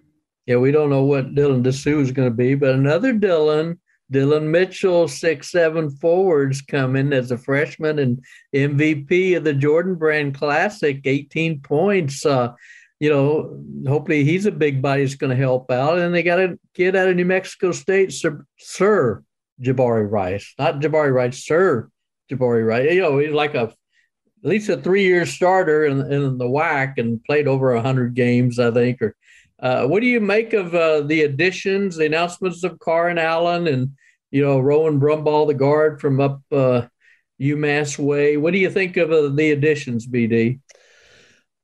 [0.49, 3.77] Yeah, we don't know what Dylan Disu is going to be, but another Dylan,
[4.11, 8.25] Dillon Mitchell, six seven forwards coming as a freshman and
[8.55, 12.25] MVP of the Jordan Brand Classic, eighteen points.
[12.25, 12.55] Uh,
[12.99, 15.99] you know, hopefully he's a big body that's going to help out.
[15.99, 19.23] And they got a kid out of New Mexico State, Sir, Sir
[19.63, 21.91] Jabari Rice, not Jabari Rice, Sir
[22.33, 22.91] Jabari Rice.
[22.95, 23.75] You know, he's like a
[24.45, 28.71] at least a three-year starter in, in the WAC and played over hundred games, I
[28.71, 29.03] think.
[29.03, 29.15] Or
[29.61, 33.67] uh, what do you make of uh, the additions, the announcements of Carr and Allen,
[33.67, 33.91] and
[34.31, 36.83] you know Rowan Brumbaugh, the guard from up uh,
[37.41, 38.37] UMass way?
[38.37, 40.61] What do you think of uh, the additions, BD?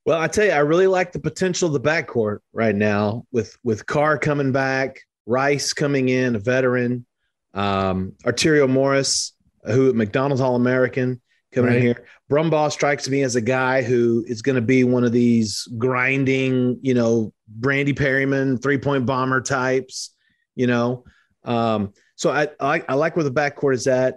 [0.04, 3.56] Well, I tell you, I really like the potential of the backcourt right now with
[3.62, 7.06] with Carr coming back, Rice coming in, a veteran,
[7.54, 9.32] um, Arterio Morris,
[9.64, 11.22] who McDonald's All American
[11.52, 11.76] coming right.
[11.76, 12.06] in here.
[12.30, 16.78] Brumbaugh strikes me as a guy who is going to be one of these grinding,
[16.82, 20.14] you know, Brandy Perryman three point bomber types,
[20.54, 21.04] you know.
[21.44, 24.16] Um, so I, I, I like where the backcourt is at.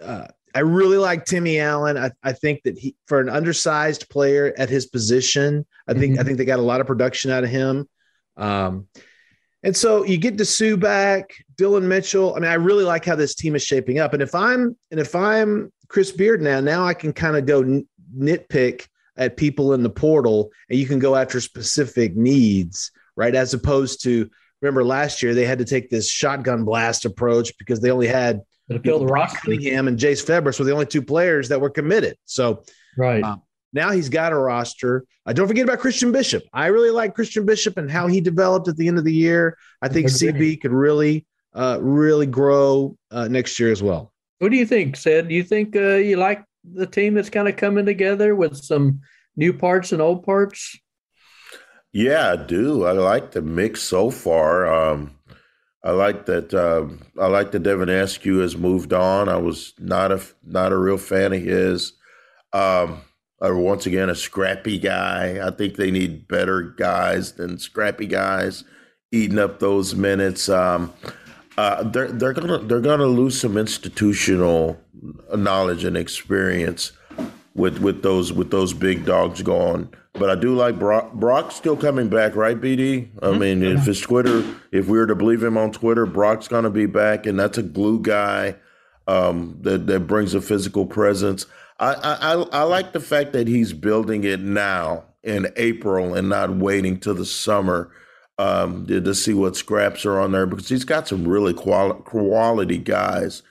[0.00, 1.96] Uh, I really like Timmy Allen.
[1.96, 6.20] I, I think that he, for an undersized player at his position, I think mm-hmm.
[6.20, 7.88] I think they got a lot of production out of him.
[8.36, 8.88] Um,
[9.62, 12.34] and so you get Disu back, Dillon Mitchell.
[12.34, 14.12] I mean, I really like how this team is shaping up.
[14.12, 17.82] And if I'm and if I'm Chris Beard now, now I can kind of go
[18.16, 18.86] nitpick
[19.16, 23.34] at people in the portal, and you can go after specific needs, right?
[23.34, 24.30] As opposed to
[24.60, 28.42] remember last year they had to take this shotgun blast approach because they only had
[28.82, 29.06] fill the.
[29.42, 32.16] Cunningham and Jase Febres were the only two players that were committed.
[32.24, 32.64] So
[32.96, 33.36] right uh,
[33.72, 35.04] now he's got a roster.
[35.26, 36.42] Uh, don't forget about Christian Bishop.
[36.52, 39.56] I really like Christian Bishop and how he developed at the end of the year.
[39.82, 44.12] I think CB could really, uh, really grow uh, next year as well.
[44.38, 45.28] What do you think, Ced?
[45.28, 49.00] Do you think uh, you like the team that's kind of coming together with some
[49.36, 50.78] new parts and old parts?
[51.92, 52.84] Yeah, I do.
[52.84, 54.66] I like the mix so far.
[54.66, 55.18] Um,
[55.82, 56.52] I like that.
[56.54, 59.28] Um, I like that Devin Askew has moved on.
[59.28, 61.94] I was not a not a real fan of his.
[62.52, 63.02] Um,
[63.40, 65.46] uh, once again, a scrappy guy.
[65.46, 68.64] I think they need better guys than scrappy guys
[69.12, 70.48] eating up those minutes.
[70.48, 70.92] Um,
[71.58, 74.78] uh, they're they're gonna they're gonna lose some institutional
[75.34, 76.92] knowledge and experience
[77.56, 79.90] with with those with those big dogs gone.
[80.12, 81.14] But I do like Brock.
[81.14, 83.08] Brock's still coming back, right, BD?
[83.20, 83.38] I mm-hmm.
[83.40, 86.70] mean, if it's Twitter, if we were to believe him on Twitter, Brock's going to
[86.70, 88.54] be back, and that's a glue guy
[89.08, 91.44] um, that that brings a physical presence.
[91.80, 96.56] I, I I like the fact that he's building it now in April and not
[96.56, 97.90] waiting till the summer
[98.38, 102.78] um, to, see what scraps are on there because he's got some really quali- quality
[102.78, 103.42] guys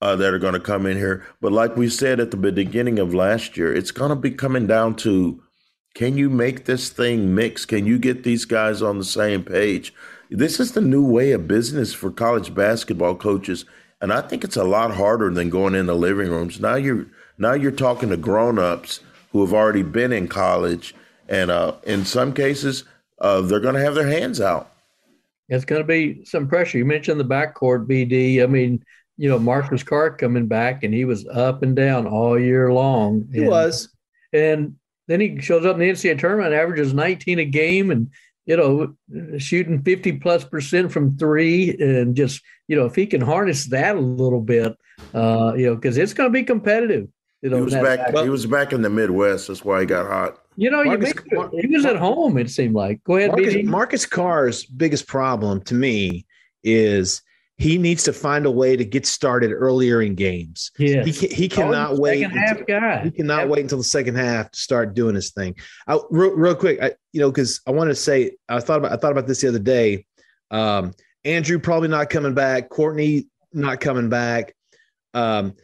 [0.00, 1.26] uh, that are going to come in here.
[1.40, 4.66] But like we said at the beginning of last year, it's going to be coming
[4.66, 5.42] down to
[5.94, 7.64] can you make this thing mix?
[7.64, 9.94] Can you get these guys on the same page?
[10.28, 13.64] This is the new way of business for college basketball coaches,
[14.02, 16.60] and I think it's a lot harder than going in the living rooms.
[16.60, 17.06] Now you're
[17.38, 19.00] now you're talking to grown-ups
[19.32, 20.94] who have already been in college,
[21.30, 22.84] and uh, in some cases,
[23.20, 24.70] uh, they're going to have their hands out.
[25.48, 26.78] It's going to be some pressure.
[26.78, 28.42] You mentioned the backcourt, BD.
[28.42, 28.84] I mean,
[29.16, 33.28] you know, Marcus Carr coming back, and he was up and down all year long.
[33.32, 33.88] He and, was,
[34.32, 38.10] and then he shows up in the NCAA tournament, averages 19 a game, and
[38.44, 43.20] you know, shooting 50 plus percent from three, and just you know, if he can
[43.20, 44.76] harness that a little bit,
[45.14, 47.08] uh, you know, because it's going to be competitive.
[47.42, 48.16] You know, he was back.
[48.16, 49.48] He was back in the Midwest.
[49.48, 50.38] That's why he got hot.
[50.56, 51.12] You know, Marcus,
[51.52, 52.38] he was at home.
[52.38, 53.04] It seemed like.
[53.04, 56.26] Go ahead, Marcus, Marcus Carr's biggest problem to me
[56.64, 57.22] is
[57.58, 60.70] he needs to find a way to get started earlier in games.
[60.78, 62.22] Yeah, he, can, he cannot oh, wait.
[62.30, 63.04] Half guy.
[63.04, 65.56] He cannot wait until the second half to start doing his thing.
[65.86, 68.92] I, real, real quick, I, you know, because I want to say I thought about
[68.92, 70.06] I thought about this the other day.
[70.50, 70.92] Um,
[71.24, 72.68] Andrew probably not coming back.
[72.68, 74.54] Courtney not coming back.
[75.14, 75.54] Um,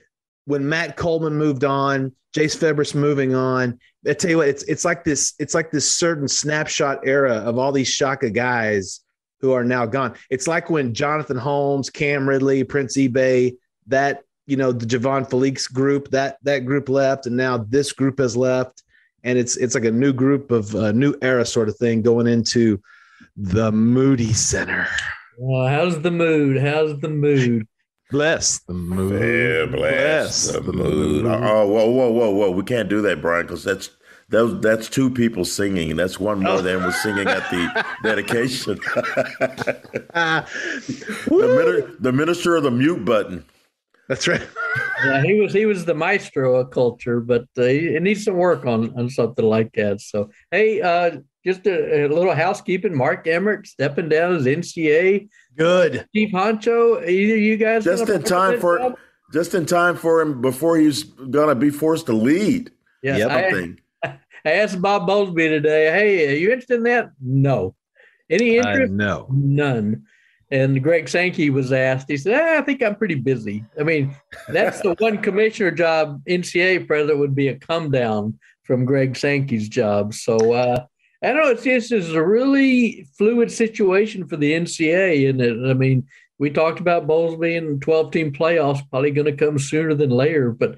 [0.47, 3.79] when Matt Coleman moved on, Jase Febres moving on.
[4.09, 5.35] I tell you what, it's it's like this.
[5.39, 9.01] It's like this certain snapshot era of all these Shaka guys
[9.41, 10.15] who are now gone.
[10.31, 13.55] It's like when Jonathan Holmes, Cam Ridley, Prince Ibeh,
[13.89, 18.19] that you know the Javon Felix group, that that group left, and now this group
[18.19, 18.83] has left,
[19.23, 22.27] and it's it's like a new group of a new era sort of thing going
[22.27, 22.81] into
[23.37, 24.89] the Moody Center.
[25.39, 26.61] Well, how's the mood?
[26.61, 27.67] How's the mood?
[28.13, 29.13] Bless the mood.
[29.13, 31.25] Yeah, bless, bless the, the mood.
[31.25, 31.27] mood.
[31.27, 32.51] Oh, whoa, whoa, whoa, whoa!
[32.51, 33.89] We can't do that, Brian, because that's
[34.29, 35.97] That that's two people singing.
[35.97, 36.63] That's one more oh.
[36.63, 38.79] than was singing at the dedication.
[40.15, 40.47] the,
[41.29, 43.45] min- the minister of the mute button.
[44.09, 44.47] That's right.
[45.05, 48.67] yeah, he was he was the maestro of culture, but uh, he, needs some work
[48.67, 50.01] on on something like that.
[50.01, 52.97] So, hey, uh, just a, a, little housekeeping.
[52.97, 55.29] Mark Emmert stepping down as NCAA.
[55.57, 56.07] Good.
[56.15, 57.07] Chief Honcho.
[57.07, 58.99] Either you guys just in time for job?
[59.33, 62.71] just in time for him before he's gonna be forced to lead.
[63.03, 63.31] Yeah, yep.
[64.03, 65.91] I, I, asked Bob Bowlesby today.
[65.91, 67.11] Hey, are you interested in that?
[67.21, 67.75] No.
[68.31, 68.93] Any interest?
[68.93, 69.27] Uh, no.
[69.31, 70.05] None.
[70.51, 72.11] And Greg Sankey was asked.
[72.11, 74.15] He said, ah, "I think I'm pretty busy." I mean,
[74.49, 79.69] that's the one commissioner job NCAA president would be a come down from Greg Sankey's
[79.69, 80.13] job.
[80.15, 80.85] So uh,
[81.23, 81.51] I don't know.
[81.51, 85.71] It's just a really fluid situation for the NCA, and?
[85.71, 86.07] I mean,
[86.39, 90.51] we talked about bowls being 12 team playoffs probably going to come sooner than later,
[90.51, 90.77] but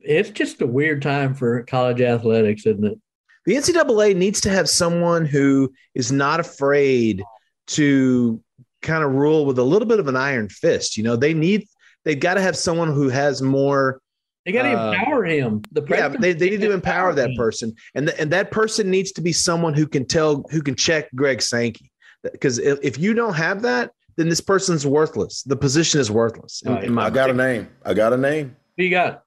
[0.00, 2.98] it's just a weird time for college athletics, isn't it?
[3.46, 7.22] The NCAA needs to have someone who is not afraid
[7.68, 8.42] to
[8.82, 10.96] kind of rule with a little bit of an iron fist.
[10.96, 11.66] You know, they need
[12.04, 14.00] they've got to have someone who has more.
[14.48, 15.60] They got to uh, empower him.
[15.72, 18.90] The yeah, they, they need to empower, empower that person, and the, and that person
[18.90, 21.92] needs to be someone who can tell who can check Greg Sankey.
[22.22, 25.42] Because if, if you don't have that, then this person's worthless.
[25.42, 26.62] The position is worthless.
[26.62, 27.40] In, in I got opinion.
[27.40, 27.68] a name.
[27.84, 28.56] I got a name.
[28.78, 29.22] Who you got?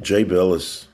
[0.00, 0.86] Jay Bilas.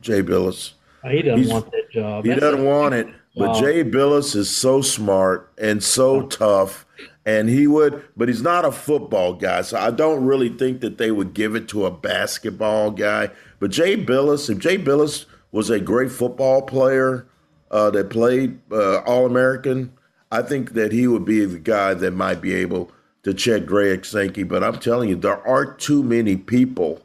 [0.00, 0.72] Jay Bilas.
[1.04, 2.24] Oh, he doesn't He's, want that job.
[2.24, 3.06] He That's doesn't a, want it.
[3.36, 3.60] But wow.
[3.60, 6.83] Jay Bilas is so smart and so tough
[7.26, 10.98] and he would, but he's not a football guy, so I don't really think that
[10.98, 13.30] they would give it to a basketball guy.
[13.58, 17.26] But Jay Bilas, if Jay Bilas was a great football player
[17.70, 19.92] uh, that played uh, All American,
[20.30, 22.90] I think that he would be the guy that might be able
[23.22, 24.42] to check Greg Sankey.
[24.42, 27.03] But I'm telling you, there aren't too many people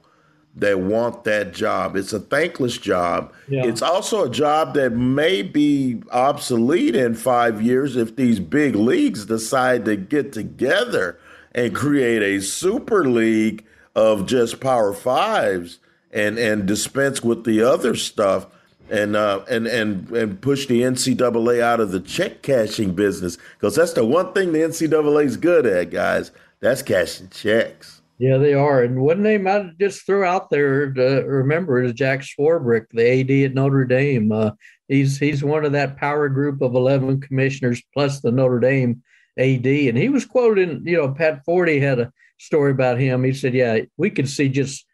[0.55, 1.95] that want that job.
[1.95, 3.33] It's a thankless job.
[3.47, 3.65] Yeah.
[3.65, 9.25] It's also a job that may be obsolete in five years if these big leagues
[9.25, 11.19] decide to get together
[11.53, 15.79] and create a super league of just power fives
[16.11, 18.47] and and dispense with the other stuff
[18.89, 23.75] and uh, and and and push the NCAA out of the check cashing business because
[23.75, 26.31] that's the one thing the NCAA is good at, guys.
[26.59, 27.98] That's cashing checks.
[28.19, 28.83] Yeah, they are.
[28.83, 33.49] And one name I just threw out there to remember is Jack Swarbrick, the AD
[33.49, 34.29] at Notre Dame.
[34.29, 34.51] Uh,
[34.89, 39.01] he's he's one of that power group of eleven commissioners plus the Notre Dame
[39.39, 40.85] AD, and he was quoted.
[40.85, 43.23] You know, Pat Forde had a story about him.
[43.23, 44.85] He said, "Yeah, we could see just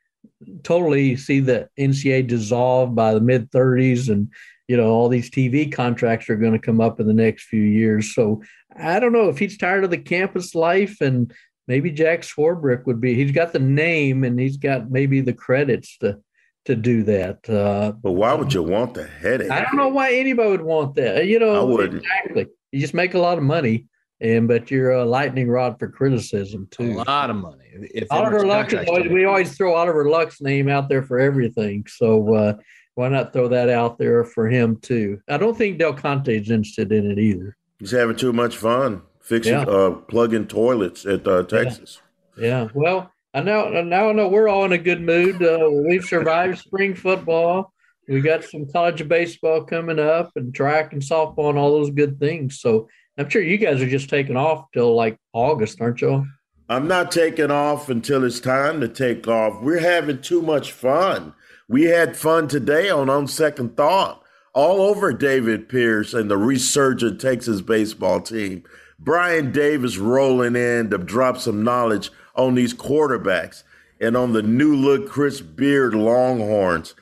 [0.62, 4.32] totally see the NCA dissolve by the mid 30s, and
[4.68, 7.64] you know all these TV contracts are going to come up in the next few
[7.64, 8.44] years." So
[8.78, 11.34] I don't know if he's tired of the campus life and
[11.68, 13.16] maybe Jack Swarbrick would be.
[13.16, 16.20] He's got the name and he's got maybe the credits to
[16.66, 17.48] to do that.
[17.48, 19.52] Uh, but why would you want the headache?
[19.52, 21.28] I don't know why anybody would want that.
[21.28, 22.04] You know, I wouldn't.
[22.04, 22.48] exactly.
[22.72, 23.86] You just make a lot of money,
[24.20, 26.94] and but you're a lightning rod for criticism too.
[26.94, 27.66] A lot of money.
[27.72, 31.86] If Oliver Luck always, we always throw Oliver Luck's name out there for everything.
[31.88, 32.54] So uh,
[32.96, 35.20] why not throw that out there for him too?
[35.30, 37.56] I don't think Del Conte's interested in it either.
[37.80, 39.64] He's having too much fun fixing yeah.
[39.64, 42.02] uh, plugging toilets at uh, Texas.
[42.38, 42.46] Yeah.
[42.64, 42.68] yeah.
[42.74, 45.42] Well, I know now I know we're all in a good mood.
[45.44, 47.74] Uh, we've survived spring football.
[48.08, 52.20] We got some college baseball coming up and track and softball and all those good
[52.20, 52.62] things.
[52.62, 56.26] So I'm sure you guys are just taking off till like August, aren't you?
[56.70, 59.62] I'm not taking off until it's time to take off.
[59.62, 61.34] We're having too much fun.
[61.68, 64.24] We had fun today on On Second Thought
[64.54, 68.64] all over David Pierce and the resurgent Texas baseball team.
[69.00, 73.64] Brian Davis rolling in to drop some knowledge on these quarterbacks
[74.00, 76.96] and on the new look Chris Beard Longhorns.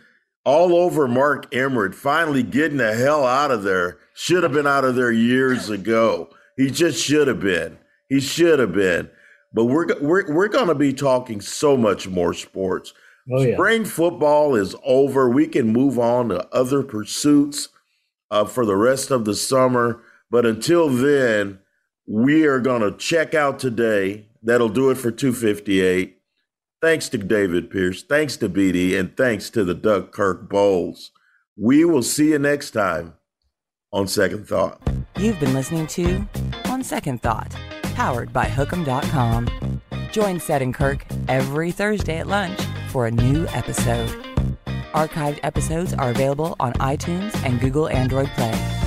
[0.46, 3.98] All over Mark Emmert, finally getting the hell out of there.
[4.14, 6.30] Should have been out of there years ago.
[6.58, 7.78] He just should have been.
[8.10, 9.10] He should have been.
[9.54, 12.94] But we're we're we're going to be talking so much more sports.
[13.32, 13.56] Oh, yeah.
[13.56, 15.30] Spring football is over.
[15.30, 17.70] We can move on to other pursuits
[18.30, 20.02] uh, for the rest of the summer.
[20.30, 21.60] But until then,
[22.06, 24.28] we are going to check out today.
[24.42, 26.18] That'll do it for 258.
[26.82, 28.04] Thanks to David Pierce.
[28.04, 29.00] Thanks to BD.
[29.00, 31.10] And thanks to the Doug Kirk Bohls.
[31.56, 33.14] We will see you next time
[33.92, 34.82] on Second Thought.
[35.18, 36.28] You've been listening to
[36.66, 37.56] On Second Thought,
[37.96, 39.82] powered by Hook'em.com.
[40.12, 44.10] Join Ced and Kirk every Thursday at lunch for a new episode.
[44.94, 48.83] Archived episodes are available on iTunes and Google Android Play.